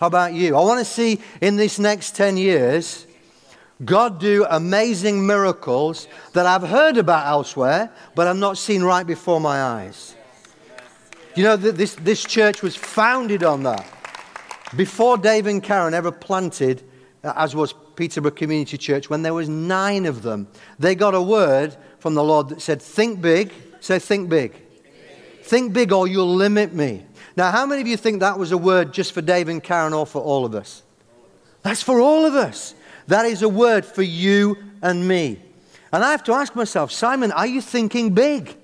How 0.00 0.06
about 0.06 0.32
you? 0.32 0.56
I 0.56 0.60
want 0.60 0.78
to 0.78 0.86
see 0.86 1.20
in 1.42 1.56
this 1.56 1.78
next 1.78 2.16
10 2.16 2.38
years 2.38 3.06
God 3.84 4.20
do 4.20 4.46
amazing 4.48 5.26
miracles 5.26 6.06
that 6.34 6.46
I've 6.46 6.68
heard 6.68 6.96
about 6.96 7.26
elsewhere, 7.26 7.90
but 8.14 8.26
I've 8.26 8.36
not 8.36 8.58
seen 8.58 8.82
right 8.82 9.06
before 9.06 9.40
my 9.40 9.62
eyes. 9.62 10.14
You 11.34 11.44
know, 11.44 11.56
this, 11.56 11.94
this 11.94 12.24
church 12.24 12.62
was 12.62 12.76
founded 12.76 13.42
on 13.42 13.62
that. 13.62 13.86
Before 14.76 15.16
Dave 15.16 15.46
and 15.46 15.62
Karen 15.62 15.94
ever 15.94 16.12
planted, 16.12 16.82
uh, 17.24 17.32
as 17.36 17.56
was 17.56 17.72
Peterborough 17.96 18.32
Community 18.32 18.76
Church, 18.76 19.08
when 19.08 19.22
there 19.22 19.34
was 19.34 19.48
nine 19.48 20.06
of 20.06 20.22
them, 20.22 20.48
they 20.78 20.94
got 20.94 21.14
a 21.14 21.22
word 21.22 21.76
from 21.98 22.14
the 22.14 22.22
Lord 22.22 22.48
that 22.50 22.60
said, 22.60 22.82
think 22.82 23.20
big. 23.20 23.52
Say, 23.80 23.98
think 23.98 24.28
big. 24.28 24.54
Think 25.42 25.72
big 25.72 25.92
or 25.92 26.06
you'll 26.06 26.34
limit 26.34 26.72
me. 26.72 27.04
Now, 27.36 27.50
how 27.50 27.64
many 27.64 27.80
of 27.80 27.86
you 27.86 27.96
think 27.96 28.20
that 28.20 28.38
was 28.38 28.52
a 28.52 28.58
word 28.58 28.92
just 28.92 29.12
for 29.12 29.22
Dave 29.22 29.48
and 29.48 29.62
Karen 29.62 29.92
or 29.92 30.06
for 30.06 30.20
all 30.20 30.44
of 30.44 30.54
us? 30.54 30.82
That's 31.62 31.82
for 31.82 32.00
all 32.00 32.26
of 32.26 32.34
us. 32.34 32.74
That 33.10 33.26
is 33.26 33.42
a 33.42 33.48
word 33.48 33.84
for 33.84 34.02
you 34.02 34.56
and 34.82 35.06
me. 35.06 35.42
And 35.92 36.04
I 36.04 36.12
have 36.12 36.22
to 36.24 36.32
ask 36.32 36.54
myself, 36.54 36.92
Simon, 36.92 37.32
are 37.32 37.46
you 37.46 37.60
thinking 37.60 38.14
big? 38.14 38.56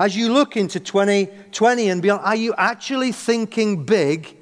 As 0.00 0.16
you 0.16 0.32
look 0.32 0.56
into 0.56 0.80
2020 0.80 1.88
and 1.88 2.02
beyond, 2.02 2.22
are 2.24 2.34
you 2.34 2.54
actually 2.58 3.12
thinking 3.12 3.84
big, 3.84 4.36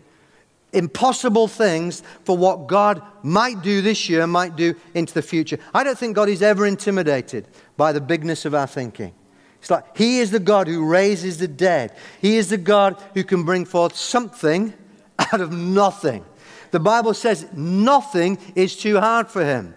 impossible 0.73 1.49
things 1.49 2.03
for 2.25 2.35
what 2.35 2.67
God 2.67 3.03
might 3.23 3.61
do 3.61 3.83
this 3.83 4.09
year, 4.09 4.27
might 4.27 4.57
do 4.57 4.75
into 4.95 5.13
the 5.13 5.21
future? 5.21 5.59
I 5.75 5.85
don't 5.85 5.99
think 5.99 6.17
God 6.17 6.31
is 6.31 6.41
ever 6.41 6.67
intimidated 6.67 7.47
by 7.77 7.93
the 7.93 8.01
bigness 8.01 8.47
of 8.47 8.55
our 8.55 8.67
thinking. 8.67 9.13
It's 9.61 9.71
like 9.71 9.95
He 9.95 10.21
is 10.21 10.31
the 10.31 10.41
God 10.41 10.67
who 10.67 10.83
raises 10.83 11.37
the 11.37 11.47
dead. 11.47 11.95
He 12.23 12.39
is 12.39 12.49
the 12.49 12.57
God 12.57 12.99
who 13.13 13.23
can 13.23 13.43
bring 13.43 13.67
forth 13.67 13.97
something 13.97 14.73
out 15.19 15.43
of 15.43 15.53
nothing. 15.53 16.25
The 16.73 16.81
Bible 16.81 17.15
says 17.15 17.47
nothing 17.53 18.39
is 18.55 18.77
too 18.77 18.99
hard 18.99 19.29
for 19.29 19.45
Him. 19.45 19.75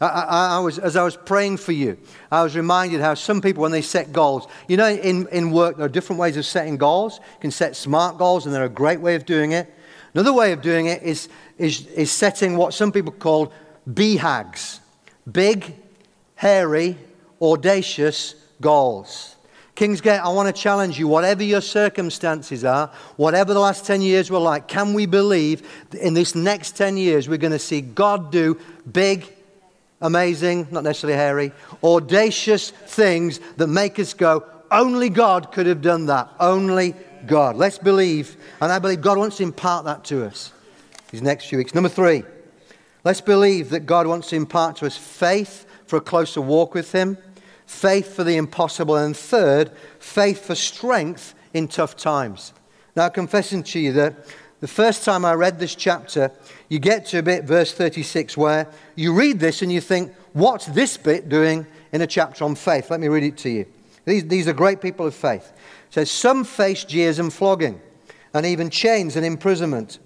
I, 0.00 0.06
I, 0.06 0.56
I, 0.56 0.58
was, 0.60 0.78
as 0.78 0.96
I 0.96 1.04
was 1.04 1.16
praying 1.16 1.58
for 1.58 1.72
you, 1.72 1.98
I 2.30 2.42
was 2.42 2.56
reminded 2.56 3.00
how 3.00 3.14
some 3.14 3.40
people, 3.40 3.62
when 3.62 3.72
they 3.72 3.82
set 3.82 4.12
goals, 4.12 4.48
you 4.66 4.76
know, 4.76 4.88
in, 4.88 5.28
in 5.28 5.50
work, 5.50 5.76
there 5.76 5.86
are 5.86 5.90
different 5.90 6.20
ways 6.20 6.36
of 6.36 6.46
setting 6.46 6.76
goals. 6.76 7.18
You 7.18 7.40
can 7.40 7.50
set 7.50 7.76
smart 7.76 8.18
goals, 8.18 8.46
and 8.46 8.54
they're 8.54 8.64
a 8.64 8.68
great 8.68 9.00
way 9.00 9.14
of 9.14 9.26
doing 9.26 9.52
it. 9.52 9.72
Another 10.14 10.32
way 10.32 10.52
of 10.52 10.62
doing 10.62 10.86
it 10.86 11.02
is, 11.02 11.28
is, 11.58 11.86
is 11.88 12.10
setting 12.10 12.56
what 12.56 12.74
some 12.74 12.92
people 12.92 13.12
call 13.12 13.52
BHAGs 13.88 14.80
big, 15.30 15.74
hairy, 16.34 16.96
audacious 17.40 18.34
goals. 18.60 19.36
Kingsgate, 19.78 20.18
I 20.18 20.28
want 20.30 20.52
to 20.52 20.60
challenge 20.60 20.98
you, 20.98 21.06
whatever 21.06 21.44
your 21.44 21.60
circumstances 21.60 22.64
are, 22.64 22.90
whatever 23.14 23.54
the 23.54 23.60
last 23.60 23.86
10 23.86 24.02
years 24.02 24.28
were 24.28 24.40
like, 24.40 24.66
can 24.66 24.92
we 24.92 25.06
believe 25.06 25.62
in 26.00 26.14
this 26.14 26.34
next 26.34 26.76
10 26.76 26.96
years 26.96 27.28
we're 27.28 27.38
going 27.38 27.52
to 27.52 27.60
see 27.60 27.80
God 27.80 28.32
do 28.32 28.58
big, 28.90 29.32
amazing, 30.00 30.66
not 30.72 30.82
necessarily 30.82 31.16
hairy, 31.16 31.52
audacious 31.84 32.70
things 32.70 33.38
that 33.56 33.68
make 33.68 34.00
us 34.00 34.14
go, 34.14 34.44
only 34.72 35.10
God 35.10 35.52
could 35.52 35.66
have 35.66 35.80
done 35.80 36.06
that. 36.06 36.28
Only 36.40 36.96
God. 37.28 37.54
Let's 37.54 37.78
believe, 37.78 38.36
and 38.60 38.72
I 38.72 38.80
believe 38.80 39.00
God 39.00 39.16
wants 39.16 39.36
to 39.36 39.44
impart 39.44 39.84
that 39.84 40.02
to 40.06 40.24
us 40.26 40.52
these 41.12 41.22
next 41.22 41.44
few 41.44 41.58
weeks. 41.58 41.72
Number 41.72 41.88
three, 41.88 42.24
let's 43.04 43.20
believe 43.20 43.70
that 43.70 43.86
God 43.86 44.08
wants 44.08 44.30
to 44.30 44.36
impart 44.36 44.74
to 44.78 44.86
us 44.86 44.96
faith 44.96 45.66
for 45.86 45.98
a 45.98 46.00
closer 46.00 46.40
walk 46.40 46.74
with 46.74 46.90
Him 46.90 47.16
faith 47.68 48.14
for 48.14 48.24
the 48.24 48.36
impossible, 48.36 48.96
and 48.96 49.16
third, 49.16 49.70
faith 49.98 50.46
for 50.46 50.54
strength 50.54 51.34
in 51.52 51.68
tough 51.68 51.96
times. 51.96 52.54
Now, 52.96 53.10
confessing 53.10 53.62
to 53.64 53.78
you 53.78 53.92
that 53.92 54.16
the 54.60 54.66
first 54.66 55.04
time 55.04 55.24
I 55.24 55.34
read 55.34 55.58
this 55.58 55.74
chapter, 55.74 56.32
you 56.68 56.78
get 56.78 57.06
to 57.06 57.18
a 57.18 57.22
bit, 57.22 57.44
verse 57.44 57.72
36, 57.72 58.36
where 58.36 58.68
you 58.96 59.14
read 59.14 59.38
this 59.38 59.60
and 59.60 59.70
you 59.70 59.82
think, 59.82 60.12
what's 60.32 60.64
this 60.66 60.96
bit 60.96 61.28
doing 61.28 61.66
in 61.92 62.00
a 62.00 62.06
chapter 62.06 62.42
on 62.44 62.54
faith? 62.54 62.90
Let 62.90 63.00
me 63.00 63.08
read 63.08 63.22
it 63.22 63.36
to 63.38 63.50
you. 63.50 63.66
These, 64.06 64.24
these 64.24 64.48
are 64.48 64.54
great 64.54 64.80
people 64.80 65.06
of 65.06 65.14
faith. 65.14 65.52
It 65.88 65.94
says, 65.94 66.10
Some 66.10 66.44
faced 66.44 66.88
jeers 66.88 67.18
and 67.18 67.30
flogging, 67.30 67.80
and 68.32 68.46
even 68.46 68.70
chains 68.70 69.14
and 69.14 69.26
imprisonment. 69.26 69.98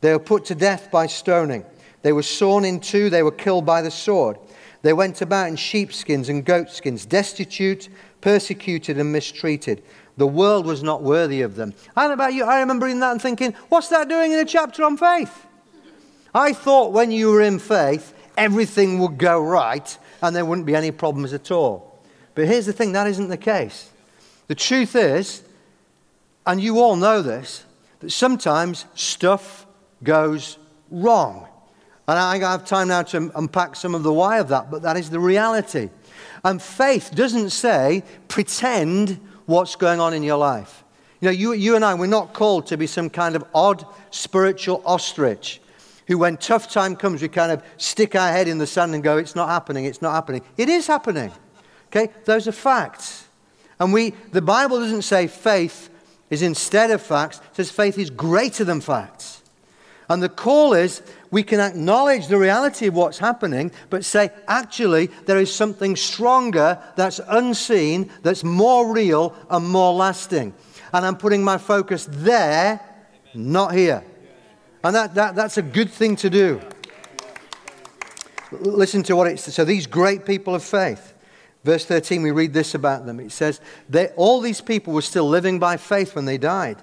They 0.00 0.12
were 0.12 0.18
put 0.18 0.44
to 0.46 0.56
death 0.56 0.90
by 0.90 1.06
stoning. 1.06 1.64
They 2.02 2.12
were 2.12 2.24
sawn 2.24 2.64
in 2.64 2.80
two. 2.80 3.10
They 3.10 3.22
were 3.22 3.30
killed 3.30 3.64
by 3.64 3.82
the 3.82 3.90
sword. 3.90 4.38
They 4.86 4.92
went 4.92 5.20
about 5.20 5.48
in 5.48 5.56
sheepskins 5.56 6.28
and 6.28 6.44
goatskins, 6.44 7.06
destitute, 7.06 7.88
persecuted, 8.20 9.00
and 9.00 9.10
mistreated. 9.10 9.82
The 10.16 10.28
world 10.28 10.64
was 10.64 10.84
not 10.84 11.02
worthy 11.02 11.42
of 11.42 11.56
them. 11.56 11.74
I 11.96 12.06
about 12.12 12.34
you, 12.34 12.44
I 12.44 12.60
remember 12.60 12.86
reading 12.86 13.00
that 13.00 13.10
and 13.10 13.20
thinking, 13.20 13.52
what's 13.68 13.88
that 13.88 14.08
doing 14.08 14.30
in 14.30 14.38
a 14.38 14.44
chapter 14.44 14.84
on 14.84 14.96
faith? 14.96 15.44
I 16.32 16.52
thought 16.52 16.92
when 16.92 17.10
you 17.10 17.32
were 17.32 17.42
in 17.42 17.58
faith, 17.58 18.14
everything 18.36 19.00
would 19.00 19.18
go 19.18 19.42
right 19.42 19.98
and 20.22 20.36
there 20.36 20.44
wouldn't 20.44 20.68
be 20.68 20.76
any 20.76 20.92
problems 20.92 21.32
at 21.32 21.50
all. 21.50 21.98
But 22.36 22.46
here's 22.46 22.66
the 22.66 22.72
thing 22.72 22.92
that 22.92 23.08
isn't 23.08 23.26
the 23.26 23.36
case. 23.36 23.90
The 24.46 24.54
truth 24.54 24.94
is, 24.94 25.42
and 26.46 26.60
you 26.60 26.78
all 26.78 26.94
know 26.94 27.22
this, 27.22 27.64
that 27.98 28.12
sometimes 28.12 28.84
stuff 28.94 29.66
goes 30.04 30.58
wrong. 30.92 31.48
And 32.08 32.18
I 32.18 32.38
have 32.38 32.64
time 32.64 32.88
now 32.88 33.02
to 33.02 33.32
unpack 33.34 33.74
some 33.74 33.94
of 33.94 34.02
the 34.02 34.12
why 34.12 34.38
of 34.38 34.48
that, 34.48 34.70
but 34.70 34.82
that 34.82 34.96
is 34.96 35.10
the 35.10 35.18
reality. 35.18 35.90
And 36.44 36.62
faith 36.62 37.10
doesn't 37.14 37.50
say 37.50 38.04
pretend 38.28 39.20
what's 39.46 39.74
going 39.74 39.98
on 39.98 40.14
in 40.14 40.22
your 40.22 40.36
life. 40.36 40.84
You 41.20 41.26
know, 41.26 41.32
you, 41.32 41.52
you 41.52 41.76
and 41.76 41.84
I, 41.84 41.94
we're 41.94 42.06
not 42.06 42.34
called 42.34 42.66
to 42.68 42.76
be 42.76 42.86
some 42.86 43.10
kind 43.10 43.34
of 43.34 43.44
odd 43.54 43.84
spiritual 44.10 44.82
ostrich 44.84 45.60
who, 46.06 46.18
when 46.18 46.36
tough 46.36 46.70
time 46.70 46.94
comes, 46.94 47.22
we 47.22 47.28
kind 47.28 47.50
of 47.50 47.62
stick 47.78 48.14
our 48.14 48.30
head 48.30 48.46
in 48.46 48.58
the 48.58 48.66
sand 48.66 48.94
and 48.94 49.02
go, 49.02 49.16
It's 49.16 49.34
not 49.34 49.48
happening, 49.48 49.86
it's 49.86 50.02
not 50.02 50.12
happening. 50.12 50.42
It 50.56 50.68
is 50.68 50.86
happening. 50.86 51.32
Okay? 51.88 52.12
Those 52.24 52.46
are 52.46 52.52
facts. 52.52 53.26
And 53.80 53.92
we, 53.92 54.10
the 54.30 54.42
Bible 54.42 54.78
doesn't 54.78 55.02
say 55.02 55.26
faith 55.26 55.90
is 56.30 56.42
instead 56.42 56.90
of 56.90 57.02
facts, 57.02 57.38
it 57.38 57.56
says 57.56 57.70
faith 57.70 57.98
is 57.98 58.10
greater 58.10 58.64
than 58.64 58.80
facts. 58.80 59.42
And 60.08 60.22
the 60.22 60.28
call 60.28 60.72
is 60.72 61.02
we 61.30 61.42
can 61.42 61.60
acknowledge 61.60 62.28
the 62.28 62.38
reality 62.38 62.86
of 62.86 62.94
what's 62.94 63.18
happening, 63.18 63.72
but 63.90 64.04
say, 64.04 64.30
actually, 64.46 65.06
there 65.26 65.38
is 65.38 65.54
something 65.54 65.96
stronger 65.96 66.78
that's 66.96 67.20
unseen, 67.28 68.10
that's 68.22 68.44
more 68.44 68.92
real 68.92 69.34
and 69.50 69.68
more 69.68 69.92
lasting. 69.92 70.54
And 70.92 71.04
I'm 71.04 71.16
putting 71.16 71.42
my 71.42 71.58
focus 71.58 72.06
there, 72.10 72.80
not 73.34 73.74
here. 73.74 74.04
And 74.84 74.94
that, 74.94 75.14
that, 75.14 75.34
that's 75.34 75.58
a 75.58 75.62
good 75.62 75.90
thing 75.90 76.16
to 76.16 76.30
do. 76.30 76.60
Listen 78.52 79.02
to 79.04 79.16
what 79.16 79.26
it 79.26 79.40
says. 79.40 79.54
So, 79.54 79.64
these 79.64 79.86
great 79.86 80.24
people 80.24 80.54
of 80.54 80.62
faith, 80.62 81.12
verse 81.64 81.84
13, 81.84 82.22
we 82.22 82.30
read 82.30 82.52
this 82.52 82.74
about 82.74 83.04
them. 83.04 83.18
It 83.18 83.32
says, 83.32 83.60
they, 83.88 84.08
All 84.16 84.40
these 84.40 84.60
people 84.60 84.92
were 84.92 85.02
still 85.02 85.28
living 85.28 85.58
by 85.58 85.76
faith 85.76 86.14
when 86.14 86.24
they 86.24 86.38
died. 86.38 86.78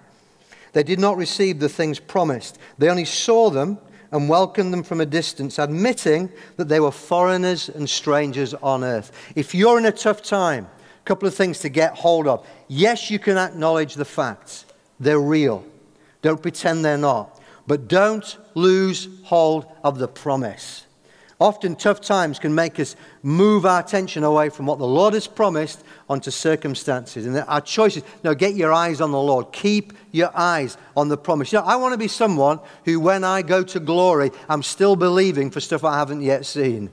They 0.73 0.84
did 0.84 0.99
not 0.99 1.15
receive 1.15 1.60
the 1.60 1.69
things 1.69 1.99
promised, 1.99 2.60
they 2.77 2.89
only 2.89 3.06
saw 3.06 3.49
them 3.49 3.77
and 4.13 4.30
welcomed 4.30 4.71
them 4.71 4.84
from 4.84 5.02
a 5.02 5.06
distance, 5.06 5.58
admitting 5.58 6.32
that 6.56 6.69
they 6.69 6.80
were 6.80 6.91
foreigners 6.91 7.67
and 7.67 7.89
strangers 7.89 8.54
on 8.54 8.84
earth. 8.84 9.12
If 9.36 9.56
you're 9.56 9.80
in 9.80 9.86
a 9.86 9.91
tough 9.91 10.21
time, 10.21 10.65
a 10.65 11.04
couple 11.04 11.28
of 11.28 11.34
things 11.34 11.60
to 11.62 11.69
get 11.69 11.95
hold 11.95 12.28
of. 12.28 12.47
Yes, 12.67 13.10
you 13.10 13.17
can 13.17 13.38
acknowledge 13.38 13.95
the 13.95 14.06
facts, 14.06 14.65
they're 14.99 15.19
real. 15.19 15.65
Don't 16.21 16.41
pretend 16.41 16.86
they're 16.86 16.97
not. 16.97 17.41
But 17.65 17.88
don't 17.88 18.38
lose 18.54 19.10
hold 19.23 19.65
of 19.84 19.97
the 19.97 20.08
promise. 20.08 20.86
Often 21.43 21.75
tough 21.75 21.99
times 21.99 22.39
can 22.39 22.56
make 22.56 22.79
us 22.79 22.95
move 23.21 23.65
our 23.65 23.82
attention 23.82 24.23
away 24.23 24.47
from 24.47 24.65
what 24.65 24.79
the 24.79 24.88
Lord 24.88 25.13
has 25.13 25.27
promised 25.27 25.84
onto 26.08 26.32
circumstances. 26.32 27.25
And 27.25 27.36
our 27.36 27.60
choices, 27.60 28.03
no, 28.23 28.34
get 28.34 28.56
your 28.56 28.71
eyes 28.71 29.01
on 29.01 29.12
the 29.12 29.19
Lord. 29.19 29.51
Keep 29.51 29.91
your 30.13 30.32
eyes 30.34 30.77
on 30.95 31.10
the 31.10 31.17
promise. 31.17 31.51
You 31.51 31.60
know, 31.60 31.65
I 31.65 31.75
want 31.75 31.91
to 31.91 31.97
be 31.97 32.08
someone 32.08 32.62
who, 32.86 32.97
when 33.01 33.25
I 33.25 33.41
go 33.41 33.62
to 33.62 33.82
glory, 33.82 34.32
I'm 34.47 34.63
still 34.63 34.95
believing 34.95 35.51
for 35.51 35.60
stuff 35.60 35.84
I 35.84 35.97
haven't 35.97 36.21
yet 36.21 36.45
seen. 36.45 36.89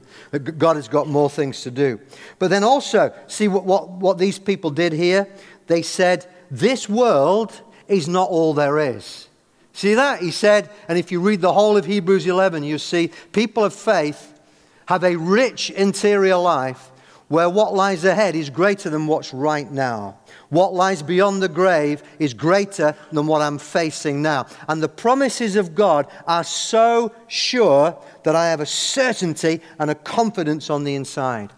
God 0.58 0.74
has 0.74 0.88
got 0.88 1.06
more 1.06 1.30
things 1.30 1.62
to 1.62 1.70
do. 1.70 2.00
But 2.40 2.50
then 2.50 2.64
also, 2.64 3.14
see 3.28 3.46
what, 3.46 3.64
what, 3.64 3.88
what 3.88 4.18
these 4.18 4.40
people 4.40 4.70
did 4.70 4.92
here? 4.92 5.28
They 5.68 5.82
said, 5.82 6.26
This 6.50 6.88
world 6.88 7.60
is 7.86 8.08
not 8.08 8.28
all 8.28 8.52
there 8.52 8.80
is. 8.80 9.28
See 9.74 9.94
that? 9.94 10.20
He 10.20 10.32
said, 10.32 10.68
and 10.88 10.98
if 10.98 11.12
you 11.12 11.20
read 11.20 11.40
the 11.40 11.52
whole 11.52 11.76
of 11.76 11.86
Hebrews 11.86 12.26
11, 12.26 12.64
you 12.64 12.78
see 12.78 13.12
people 13.32 13.64
of 13.64 13.72
faith 13.72 14.38
have 14.90 15.04
a 15.04 15.14
rich 15.14 15.70
interior 15.70 16.36
life 16.36 16.90
where 17.28 17.48
what 17.48 17.72
lies 17.72 18.04
ahead 18.04 18.34
is 18.34 18.50
greater 18.50 18.90
than 18.90 19.06
what's 19.06 19.32
right 19.32 19.70
now. 19.70 20.18
What 20.48 20.74
lies 20.74 21.00
beyond 21.00 21.40
the 21.40 21.48
grave 21.48 22.02
is 22.18 22.34
greater 22.34 22.96
than 23.12 23.28
what 23.28 23.40
I'm 23.40 23.58
facing 23.58 24.20
now. 24.20 24.46
And 24.66 24.82
the 24.82 24.88
promises 24.88 25.54
of 25.54 25.76
God 25.76 26.08
are 26.26 26.42
so 26.42 27.12
sure 27.28 27.96
that 28.24 28.34
I 28.34 28.48
have 28.48 28.58
a 28.58 28.66
certainty 28.66 29.60
and 29.78 29.92
a 29.92 29.94
confidence 29.94 30.70
on 30.70 30.82
the 30.82 30.96
inside. 30.96 31.52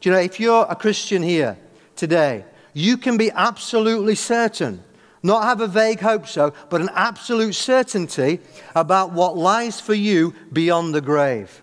Do 0.00 0.08
you 0.08 0.14
know, 0.14 0.22
if 0.22 0.40
you're 0.40 0.66
a 0.66 0.74
Christian 0.74 1.22
here 1.22 1.58
today, 1.94 2.46
you 2.72 2.96
can 2.96 3.18
be 3.18 3.30
absolutely 3.32 4.14
certain, 4.14 4.82
not 5.22 5.42
have 5.42 5.60
a 5.60 5.68
vague 5.68 6.00
hope 6.00 6.26
so, 6.26 6.54
but 6.70 6.80
an 6.80 6.88
absolute 6.94 7.54
certainty 7.54 8.40
about 8.74 9.12
what 9.12 9.36
lies 9.36 9.78
for 9.78 9.92
you 9.92 10.34
beyond 10.54 10.94
the 10.94 11.02
grave. 11.02 11.62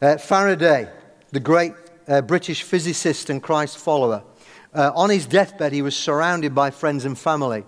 Uh, 0.00 0.16
Faraday, 0.16 0.88
the 1.32 1.40
great 1.40 1.72
uh, 2.06 2.20
British 2.22 2.62
physicist 2.62 3.30
and 3.30 3.42
Christ 3.42 3.78
follower, 3.78 4.22
uh, 4.72 4.92
on 4.94 5.10
his 5.10 5.26
deathbed, 5.26 5.72
he 5.72 5.82
was 5.82 5.96
surrounded 5.96 6.54
by 6.54 6.70
friends 6.70 7.04
and 7.04 7.18
family. 7.18 7.64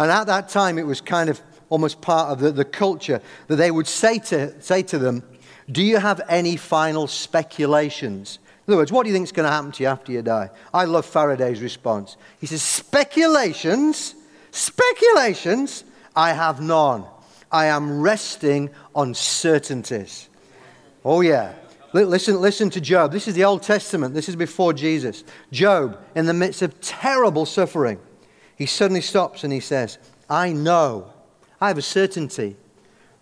And 0.00 0.10
at 0.10 0.26
that 0.26 0.48
time, 0.48 0.76
it 0.78 0.86
was 0.86 1.00
kind 1.00 1.30
of 1.30 1.40
almost 1.68 2.00
part 2.00 2.32
of 2.32 2.40
the, 2.40 2.50
the 2.50 2.64
culture 2.64 3.20
that 3.46 3.56
they 3.56 3.70
would 3.70 3.86
say 3.86 4.18
to, 4.18 4.60
say 4.60 4.82
to 4.82 4.98
them, 4.98 5.22
Do 5.70 5.80
you 5.80 5.98
have 5.98 6.20
any 6.28 6.56
final 6.56 7.06
speculations? 7.06 8.40
In 8.66 8.72
other 8.72 8.78
words, 8.78 8.90
what 8.90 9.04
do 9.04 9.10
you 9.10 9.14
think 9.14 9.24
is 9.24 9.32
going 9.32 9.46
to 9.46 9.52
happen 9.52 9.70
to 9.70 9.82
you 9.84 9.88
after 9.88 10.10
you 10.10 10.22
die? 10.22 10.50
I 10.74 10.84
love 10.84 11.06
Faraday's 11.06 11.60
response. 11.60 12.16
He 12.40 12.46
says, 12.46 12.60
Speculations? 12.60 14.16
Speculations? 14.50 15.84
I 16.16 16.32
have 16.32 16.60
none. 16.60 17.04
I 17.52 17.66
am 17.66 18.00
resting 18.00 18.70
on 18.96 19.14
certainties. 19.14 20.28
Oh, 21.04 21.20
yeah. 21.20 21.54
Listen, 21.92 22.40
listen 22.40 22.68
to 22.70 22.80
Job. 22.80 23.12
This 23.12 23.28
is 23.28 23.34
the 23.34 23.44
Old 23.44 23.62
Testament. 23.62 24.14
This 24.14 24.28
is 24.28 24.36
before 24.36 24.72
Jesus. 24.72 25.24
Job, 25.50 25.98
in 26.14 26.26
the 26.26 26.34
midst 26.34 26.60
of 26.60 26.80
terrible 26.80 27.46
suffering, 27.46 27.98
he 28.56 28.66
suddenly 28.66 29.00
stops 29.00 29.44
and 29.44 29.52
he 29.52 29.60
says, 29.60 29.98
I 30.28 30.52
know, 30.52 31.12
I 31.60 31.68
have 31.68 31.78
a 31.78 31.82
certainty 31.82 32.56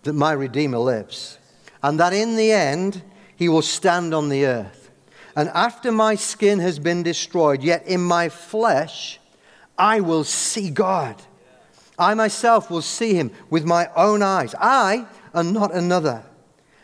that 0.03 0.15
my 0.15 0.33
Redeemer 0.33 0.79
lives, 0.79 1.39
and 1.83 2.01
that 2.01 2.13
in 2.13 2.37
the 2.37 2.51
end 2.53 3.03
he 3.37 3.49
will 3.49 3.63
stand 3.63 4.15
on 4.15 4.29
the 4.29 4.47
earth. 4.47 4.91
And 5.37 5.49
after 5.51 5.93
my 5.93 6.15
skin 6.15 6.59
has 6.61 6.79
been 6.79 7.03
destroyed, 7.03 7.63
yet 7.63 7.87
in 7.87 8.01
my 8.01 8.29
flesh 8.29 9.21
I 9.79 10.01
will 10.01 10.25
see 10.25 10.71
God. 10.71 11.23
I 11.99 12.15
myself 12.15 12.71
will 12.71 12.83
see 12.83 13.15
him 13.15 13.31
with 13.51 13.65
my 13.65 13.89
own 13.95 14.23
eyes. 14.23 14.55
I 14.59 15.07
and 15.33 15.53
not 15.53 15.75
another. 15.75 16.25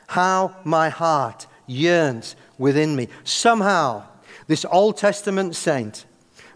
How 0.08 0.56
my 0.64 0.88
heart 0.90 1.46
yearns 1.66 2.36
within 2.58 2.96
me. 2.96 3.08
Somehow, 3.24 4.04
this 4.46 4.64
Old 4.70 4.96
Testament 4.96 5.56
saint, 5.56 6.04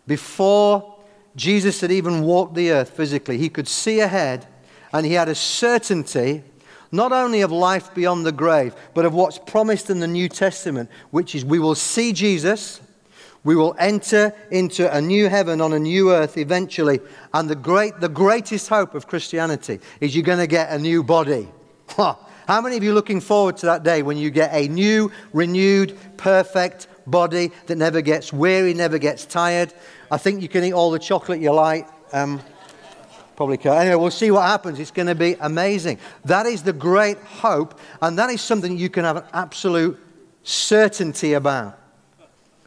before 0.07 0.97
Jesus 1.35 1.81
had 1.81 1.91
even 1.91 2.23
walked 2.23 2.55
the 2.55 2.71
earth 2.71 2.91
physically, 2.91 3.39
he 3.39 3.49
could 3.49 3.69
see 3.69 4.01
ahead 4.01 4.47
and 4.93 5.05
he 5.05 5.13
had 5.13 5.29
a 5.29 5.35
certainty 5.35 6.43
not 6.93 7.13
only 7.13 7.41
of 7.41 7.53
life 7.53 7.93
beyond 7.95 8.25
the 8.25 8.33
grave, 8.33 8.75
but 8.95 9.05
of 9.05 9.13
what's 9.13 9.39
promised 9.39 9.91
in 9.91 10.01
the 10.01 10.07
New 10.07 10.29
Testament, 10.29 10.89
which 11.11 11.35
is 11.35 11.45
we 11.45 11.59
will 11.59 11.75
see 11.75 12.13
Jesus, 12.13 12.81
we 13.45 13.57
will 13.57 13.77
enter 13.79 14.35
into 14.51 14.93
a 14.95 15.01
new 15.01 15.29
heaven 15.29 15.61
on 15.61 15.73
a 15.73 15.79
new 15.79 16.13
earth 16.13 16.39
eventually, 16.39 17.01
and 17.35 17.51
the, 17.51 17.55
great, 17.55 18.01
the 18.01 18.09
greatest 18.09 18.69
hope 18.69 18.95
of 18.95 19.07
Christianity 19.07 19.81
is 20.01 20.15
you're 20.15 20.25
going 20.25 20.39
to 20.39 20.47
get 20.47 20.71
a 20.71 20.79
new 20.79 21.03
body. 21.03 21.49
How 22.47 22.61
many 22.61 22.77
of 22.77 22.85
you 22.85 22.95
looking 22.95 23.21
forward 23.21 23.57
to 23.59 23.67
that 23.67 23.83
day 23.83 24.03
when 24.03 24.17
you 24.17 24.31
get 24.31 24.53
a 24.53 24.69
new, 24.69 25.11
renewed, 25.33 25.99
perfect 26.17 26.87
body 27.05 27.51
that 27.67 27.75
never 27.75 28.01
gets 28.01 28.33
weary, 28.33 28.73
never 28.73 28.99
gets 28.99 29.25
tired? 29.25 29.75
I 30.13 30.17
think 30.19 30.43
you 30.43 30.49
can 30.49 30.63
eat 30.63 30.73
all 30.73 30.93
the 30.93 31.01
chocolate 31.01 31.41
you 31.41 31.53
like. 31.53 31.89
Um, 32.13 32.41
probably 33.35 33.57
can't. 33.57 33.81
Anyway, 33.81 33.97
we'll 33.97 34.13
see 34.13 34.31
what 34.31 34.43
happens. 34.43 34.79
It's 34.79 34.93
going 34.93 35.09
to 35.09 35.17
be 35.17 35.35
amazing. 35.41 35.99
That 36.25 36.47
is 36.47 36.63
the 36.63 36.73
great 36.73 37.19
hope, 37.19 37.81
and 38.01 38.17
that 38.21 38.31
is 38.31 38.41
something 38.43 38.79
you 38.79 38.91
can 38.91 39.05
have 39.05 39.17
an 39.17 39.25
absolute 39.33 39.99
certainty 40.45 41.33
about. 41.33 41.77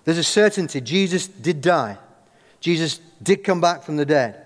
There's 0.03 0.17
a 0.17 0.25
certainty. 0.25 0.81
Jesus 0.81 1.27
did 1.27 1.61
die, 1.61 1.97
Jesus 2.59 2.99
did 3.23 3.45
come 3.45 3.61
back 3.61 3.83
from 3.83 3.95
the 3.95 4.05
dead. 4.05 4.45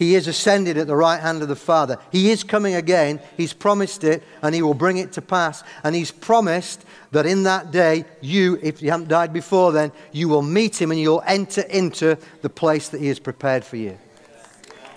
He 0.00 0.14
is 0.14 0.26
ascended 0.26 0.78
at 0.78 0.86
the 0.86 0.96
right 0.96 1.20
hand 1.20 1.42
of 1.42 1.48
the 1.48 1.54
Father. 1.54 1.98
He 2.10 2.30
is 2.30 2.42
coming 2.42 2.74
again. 2.74 3.20
He's 3.36 3.52
promised 3.52 4.02
it, 4.02 4.22
and 4.40 4.54
He 4.54 4.62
will 4.62 4.72
bring 4.72 4.96
it 4.96 5.12
to 5.12 5.20
pass. 5.20 5.62
And 5.84 5.94
He's 5.94 6.10
promised 6.10 6.86
that 7.10 7.26
in 7.26 7.42
that 7.42 7.70
day, 7.70 8.06
you, 8.22 8.58
if 8.62 8.80
you 8.80 8.90
haven't 8.90 9.08
died 9.08 9.34
before 9.34 9.72
then, 9.72 9.92
you 10.10 10.30
will 10.30 10.40
meet 10.40 10.80
Him 10.80 10.90
and 10.90 10.98
you'll 10.98 11.22
enter 11.26 11.60
into 11.60 12.16
the 12.40 12.48
place 12.48 12.88
that 12.88 13.02
He 13.02 13.08
has 13.08 13.18
prepared 13.18 13.62
for 13.62 13.76
you. 13.76 13.98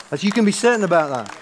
As 0.10 0.24
you 0.24 0.32
can 0.32 0.46
be 0.46 0.54
certain 0.54 0.86
about 0.86 1.10
that. 1.10 1.38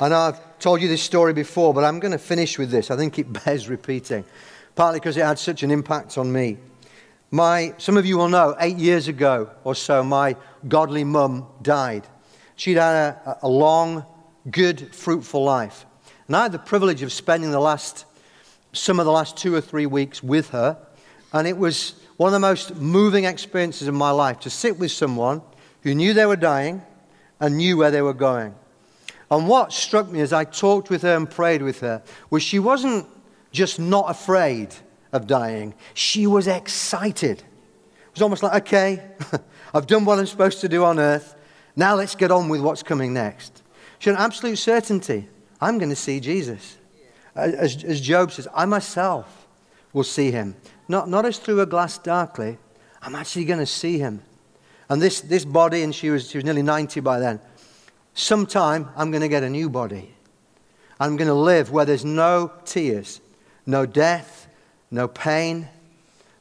I 0.00 0.08
know 0.08 0.18
I've 0.18 0.58
told 0.60 0.80
you 0.80 0.86
this 0.86 1.02
story 1.02 1.32
before, 1.32 1.74
but 1.74 1.82
I'm 1.82 1.98
going 1.98 2.12
to 2.12 2.18
finish 2.18 2.60
with 2.60 2.70
this. 2.70 2.92
I 2.92 2.96
think 2.96 3.18
it 3.18 3.32
bears 3.44 3.68
repeating, 3.68 4.24
partly 4.76 5.00
because 5.00 5.16
it 5.16 5.24
had 5.24 5.40
such 5.40 5.64
an 5.64 5.72
impact 5.72 6.16
on 6.16 6.32
me. 6.32 6.58
My, 7.34 7.74
some 7.78 7.96
of 7.96 8.04
you 8.04 8.18
will 8.18 8.28
know, 8.28 8.54
eight 8.60 8.76
years 8.76 9.08
ago 9.08 9.48
or 9.64 9.74
so, 9.74 10.04
my 10.04 10.36
godly 10.68 11.02
mum 11.02 11.46
died. 11.62 12.06
She'd 12.56 12.76
had 12.76 12.94
a, 12.94 13.38
a 13.42 13.48
long, 13.48 14.04
good, 14.50 14.94
fruitful 14.94 15.42
life. 15.42 15.86
And 16.26 16.36
I 16.36 16.42
had 16.42 16.52
the 16.52 16.58
privilege 16.58 17.00
of 17.00 17.10
spending 17.10 17.50
the 17.50 17.58
last, 17.58 18.04
some 18.74 19.00
of 19.00 19.06
the 19.06 19.12
last 19.12 19.38
two 19.38 19.54
or 19.54 19.62
three 19.62 19.86
weeks 19.86 20.22
with 20.22 20.50
her. 20.50 20.76
And 21.32 21.48
it 21.48 21.56
was 21.56 21.94
one 22.18 22.28
of 22.28 22.32
the 22.34 22.38
most 22.38 22.76
moving 22.76 23.24
experiences 23.24 23.88
of 23.88 23.94
my 23.94 24.10
life 24.10 24.40
to 24.40 24.50
sit 24.50 24.78
with 24.78 24.92
someone 24.92 25.40
who 25.84 25.94
knew 25.94 26.12
they 26.12 26.26
were 26.26 26.36
dying 26.36 26.82
and 27.40 27.56
knew 27.56 27.78
where 27.78 27.90
they 27.90 28.02
were 28.02 28.12
going. 28.12 28.54
And 29.30 29.48
what 29.48 29.72
struck 29.72 30.10
me 30.10 30.20
as 30.20 30.34
I 30.34 30.44
talked 30.44 30.90
with 30.90 31.00
her 31.00 31.16
and 31.16 31.30
prayed 31.30 31.62
with 31.62 31.80
her 31.80 32.02
was 32.28 32.42
she 32.42 32.58
wasn't 32.58 33.06
just 33.52 33.80
not 33.80 34.10
afraid 34.10 34.74
of 35.12 35.26
dying. 35.26 35.74
She 35.94 36.26
was 36.26 36.46
excited. 36.46 37.38
It 37.38 38.14
was 38.14 38.22
almost 38.22 38.42
like, 38.42 38.62
okay, 38.62 39.02
I've 39.74 39.86
done 39.86 40.04
what 40.04 40.18
I'm 40.18 40.26
supposed 40.26 40.60
to 40.62 40.68
do 40.68 40.84
on 40.84 40.98
earth. 40.98 41.34
Now 41.76 41.94
let's 41.94 42.14
get 42.14 42.30
on 42.30 42.48
with 42.48 42.60
what's 42.60 42.82
coming 42.82 43.14
next. 43.14 43.62
She 43.98 44.10
had 44.10 44.18
an 44.18 44.24
absolute 44.24 44.56
certainty. 44.56 45.28
I'm 45.60 45.78
going 45.78 45.90
to 45.90 45.96
see 45.96 46.20
Jesus. 46.20 46.76
As, 47.34 47.82
as 47.84 48.00
Job 48.00 48.32
says, 48.32 48.48
I 48.54 48.64
myself 48.64 49.46
will 49.92 50.04
see 50.04 50.30
him. 50.30 50.56
Not, 50.88 51.08
not 51.08 51.24
as 51.24 51.38
through 51.38 51.60
a 51.60 51.66
glass 51.66 51.98
darkly, 51.98 52.58
I'm 53.00 53.14
actually 53.14 53.44
going 53.44 53.60
to 53.60 53.66
see 53.66 53.98
him. 53.98 54.22
And 54.88 55.00
this, 55.00 55.20
this 55.20 55.44
body, 55.44 55.82
and 55.82 55.94
she 55.94 56.10
was, 56.10 56.28
she 56.28 56.38
was 56.38 56.44
nearly 56.44 56.62
90 56.62 57.00
by 57.00 57.18
then, 57.18 57.40
sometime 58.14 58.90
I'm 58.96 59.10
going 59.10 59.22
to 59.22 59.28
get 59.28 59.42
a 59.42 59.48
new 59.48 59.70
body. 59.70 60.14
I'm 61.00 61.16
going 61.16 61.28
to 61.28 61.34
live 61.34 61.70
where 61.70 61.84
there's 61.84 62.04
no 62.04 62.52
tears, 62.64 63.20
no 63.64 63.86
death, 63.86 64.41
no 64.92 65.08
pain, 65.08 65.68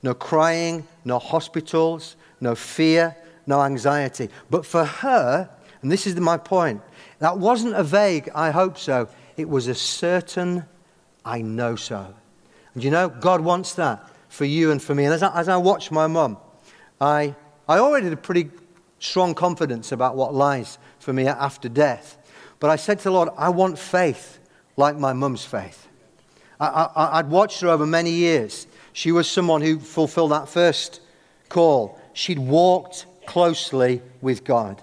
no 0.03 0.13
crying, 0.13 0.85
no 1.05 1.17
hospitals, 1.17 2.15
no 2.39 2.53
fear, 2.53 3.15
no 3.47 3.61
anxiety. 3.61 4.29
But 4.49 4.65
for 4.65 4.85
her, 4.85 5.49
and 5.81 5.91
this 5.91 6.05
is 6.05 6.15
my 6.17 6.37
point, 6.37 6.81
that 7.19 7.37
wasn't 7.37 7.75
a 7.75 7.83
vague, 7.83 8.29
I 8.35 8.51
hope 8.51 8.77
so. 8.77 9.07
It 9.37 9.49
was 9.49 9.67
a 9.67 9.73
certain, 9.73 10.65
I 11.25 11.41
know 11.41 11.75
so. 11.75 12.13
And 12.73 12.83
you 12.83 12.91
know, 12.91 13.09
God 13.09 13.41
wants 13.41 13.73
that 13.75 14.07
for 14.27 14.45
you 14.45 14.71
and 14.71 14.81
for 14.81 14.93
me. 14.93 15.05
And 15.05 15.13
as 15.13 15.23
I, 15.23 15.39
as 15.39 15.47
I 15.47 15.57
watch 15.57 15.89
my 15.89 16.07
mum, 16.07 16.37
I, 16.99 17.35
I 17.67 17.79
already 17.79 18.05
had 18.05 18.13
a 18.13 18.17
pretty 18.17 18.51
strong 18.99 19.33
confidence 19.33 19.91
about 19.91 20.15
what 20.15 20.33
lies 20.33 20.77
for 20.99 21.13
me 21.13 21.25
after 21.25 21.69
death. 21.69 22.17
But 22.59 22.69
I 22.69 22.75
said 22.75 22.99
to 22.99 23.05
the 23.05 23.11
Lord, 23.11 23.29
I 23.37 23.49
want 23.49 23.79
faith 23.79 24.39
like 24.77 24.97
my 24.97 25.13
mum's 25.13 25.45
faith. 25.45 25.87
I, 26.67 27.21
would 27.21 27.31
watched 27.31 27.61
her 27.61 27.69
over 27.69 27.85
many 27.85 28.11
years. 28.11 28.67
She 28.93 29.11
was 29.11 29.27
someone 29.27 29.61
who 29.61 29.79
fulfilled 29.79 30.31
that 30.31 30.47
first 30.47 31.01
call. 31.49 31.99
She'd 32.13 32.39
walked 32.39 33.05
closely 33.25 34.01
with 34.21 34.43
God. 34.43 34.81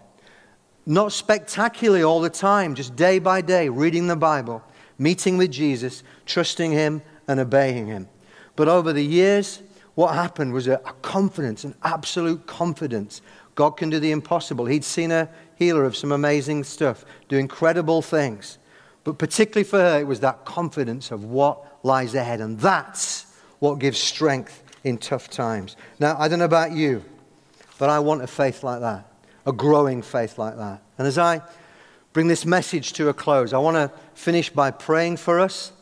Not 0.87 1.13
spectacularly 1.13 2.03
all 2.03 2.21
the 2.21 2.31
time, 2.31 2.75
just 2.75 2.97
day 2.97 3.19
by 3.19 3.43
day, 3.43 3.69
reading 3.69 4.07
the 4.07 4.17
Bible, 4.17 4.63
meeting 4.99 5.37
with 5.37 5.53
Jesus, 5.53 6.03
trusting 6.27 6.73
Him, 6.73 7.03
and 7.29 7.39
obeying 7.39 7.87
Him. 7.87 8.09
But 8.57 8.69
over 8.69 8.93
the 8.93 9.05
years, 9.05 9.63
what 9.95 10.15
happened 10.15 10.53
was 10.53 10.67
a, 10.67 10.75
a 10.85 10.95
confidence, 11.03 11.65
an 11.65 11.75
absolute 11.85 12.47
confidence. 12.47 13.21
God 13.55 13.73
can 13.73 13.91
do 13.91 14.01
the 14.01 14.11
impossible. 14.11 14.67
He'd 14.67 14.85
seen 14.85 15.11
a 15.11 15.29
healer 15.57 15.85
of 15.85 15.97
some 15.97 16.13
amazing 16.13 16.65
stuff, 16.65 17.05
do 17.29 17.37
incredible 17.37 18.03
things. 18.03 18.59
But 19.05 19.19
particularly 19.19 19.65
for 19.65 19.79
her, 19.79 20.01
it 20.01 20.07
was 20.07 20.21
that 20.21 20.45
confidence 20.45 21.11
of 21.11 21.25
what 21.25 21.85
lies 21.85 22.15
ahead. 22.15 22.41
And 22.41 22.59
that's 22.59 23.27
what 23.59 23.79
gives 23.79 23.99
strength 23.99 24.63
in 24.85 24.99
tough 24.99 25.31
times. 25.31 25.77
Now, 25.99 26.17
I 26.19 26.29
don't 26.29 26.39
know 26.39 26.45
about 26.45 26.73
you, 26.73 27.05
but 27.79 27.91
I 27.91 27.99
want 28.01 28.23
a 28.23 28.27
faith 28.27 28.63
like 28.63 28.81
that, 28.81 29.11
a 29.47 29.53
growing 29.53 30.03
faith 30.03 30.39
like 30.39 30.57
that. 30.57 30.83
And 30.99 31.07
as 31.07 31.19
I 31.19 31.43
bring 32.13 32.29
this 32.29 32.45
message 32.45 32.93
to 32.95 33.09
a 33.09 33.15
close, 33.15 33.53
I 33.53 33.59
want 33.59 33.77
to 33.77 33.93
finish 34.15 34.51
by 34.51 34.71
praying 34.71 35.19
for 35.19 35.41
us. 35.41 35.73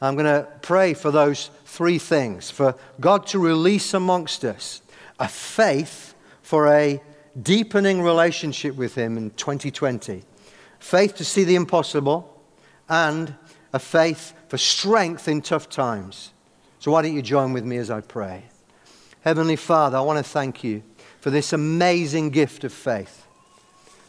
I'm 0.00 0.14
going 0.14 0.26
to 0.26 0.48
pray 0.62 0.94
for 0.94 1.10
those 1.10 1.50
three 1.64 1.98
things 1.98 2.50
for 2.50 2.74
God 3.00 3.26
to 3.28 3.38
release 3.38 3.94
amongst 3.94 4.44
us 4.44 4.82
a 5.18 5.28
faith 5.28 6.14
for 6.42 6.68
a 6.68 7.00
deepening 7.40 8.02
relationship 8.02 8.74
with 8.74 8.94
Him 8.94 9.16
in 9.16 9.30
2020, 9.30 10.22
faith 10.78 11.14
to 11.16 11.24
see 11.24 11.44
the 11.44 11.54
impossible, 11.54 12.31
and 12.92 13.34
a 13.72 13.78
faith 13.78 14.34
for 14.48 14.58
strength 14.58 15.26
in 15.26 15.40
tough 15.40 15.70
times. 15.70 16.30
So, 16.78 16.92
why 16.92 17.00
don't 17.00 17.14
you 17.14 17.22
join 17.22 17.54
with 17.54 17.64
me 17.64 17.78
as 17.78 17.90
I 17.90 18.02
pray? 18.02 18.44
Heavenly 19.22 19.56
Father, 19.56 19.96
I 19.96 20.02
want 20.02 20.24
to 20.24 20.30
thank 20.30 20.62
you 20.62 20.82
for 21.20 21.30
this 21.30 21.54
amazing 21.54 22.30
gift 22.30 22.64
of 22.64 22.72
faith. 22.72 23.26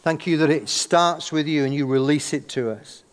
Thank 0.02 0.28
you 0.28 0.38
that 0.38 0.50
it 0.50 0.68
starts 0.68 1.32
with 1.32 1.48
you 1.48 1.64
and 1.64 1.74
you 1.74 1.86
release 1.86 2.34
it 2.34 2.50
to 2.50 2.72
us. 2.72 3.04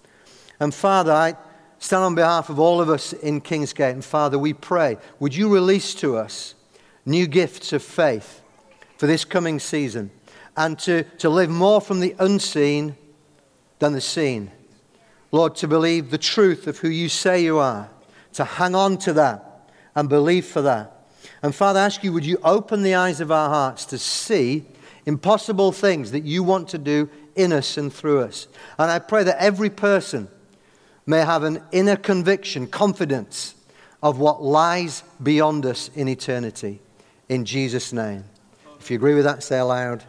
And 0.59 0.74
Father, 0.74 1.12
I 1.12 1.37
stand 1.78 2.02
on 2.02 2.14
behalf 2.16 2.50
of 2.50 2.59
all 2.59 2.80
of 2.80 2.90
us 2.90 3.12
in 3.12 3.40
Kingsgate. 3.40 3.92
And 3.92 4.04
Father, 4.04 4.38
we 4.38 4.52
pray, 4.52 4.96
would 5.20 5.37
you 5.37 5.48
release 5.52 5.94
to 5.96 6.16
us 6.16 6.56
new 7.06 7.28
gifts 7.28 7.72
of 7.72 7.83
faith 7.83 8.42
for 8.98 9.06
this 9.06 9.24
coming 9.24 9.61
season 9.61 10.11
and 10.56 10.78
to, 10.80 11.04
to 11.18 11.30
live 11.30 11.48
more 11.48 11.80
from 11.80 12.00
the 12.00 12.16
unseen 12.18 12.96
than 13.78 13.92
the 13.92 14.00
seen. 14.00 14.50
Lord, 15.33 15.55
to 15.57 15.69
believe 15.69 16.11
the 16.11 16.19
truth 16.19 16.66
of 16.66 16.79
who 16.79 16.88
you 16.88 17.09
say 17.09 17.43
you 17.43 17.59
are, 17.59 17.88
to 18.33 18.45
hang 18.45 18.75
on 18.75 18.99
to 18.99 19.12
that 19.14 19.71
and 19.95 20.09
believe 20.09 20.47
for 20.47 20.62
that. 20.62 21.09
And 21.43 21.55
Father, 21.55 21.81
I 21.81 21.85
ask 21.85 22.03
you, 22.05 22.12
would 22.12 22.27
you 22.27 22.38
open 22.43 22.83
the 22.83 22.95
eyes 22.95 23.21
of 23.21 23.31
our 23.31 23.49
hearts 23.49 23.85
to 23.87 23.99
see 23.99 24.64
impossible 25.07 25.73
things 25.73 26.11
that 26.12 26.25
you 26.25 26.43
want 26.43 26.69
to 26.69 26.79
do 26.79 27.09
in 27.35 27.53
us 27.53 27.77
and 27.77 27.93
through 27.93 28.21
us? 28.21 28.49
And 28.79 28.90
I 28.90 28.99
pray 28.99 29.25
that 29.25 29.43
every 29.43 29.71
person 29.71 30.29
may 31.07 31.21
have 31.21 31.43
an 31.43 31.62
inner 31.73 31.97
conviction, 31.97 32.66
confidence 32.66 33.55
of 34.03 34.19
what 34.19 34.43
lies 34.43 35.03
beyond 35.23 35.66
us 35.66 35.90
in 35.95 36.09
eternity. 36.09 36.81
In 37.29 37.45
Jesus' 37.45 37.93
name. 37.93 38.25
If 38.79 38.90
you 38.90 38.97
agree 38.97 39.14
with 39.14 39.25
that, 39.25 39.43
say 39.43 39.59
aloud, 39.59 40.05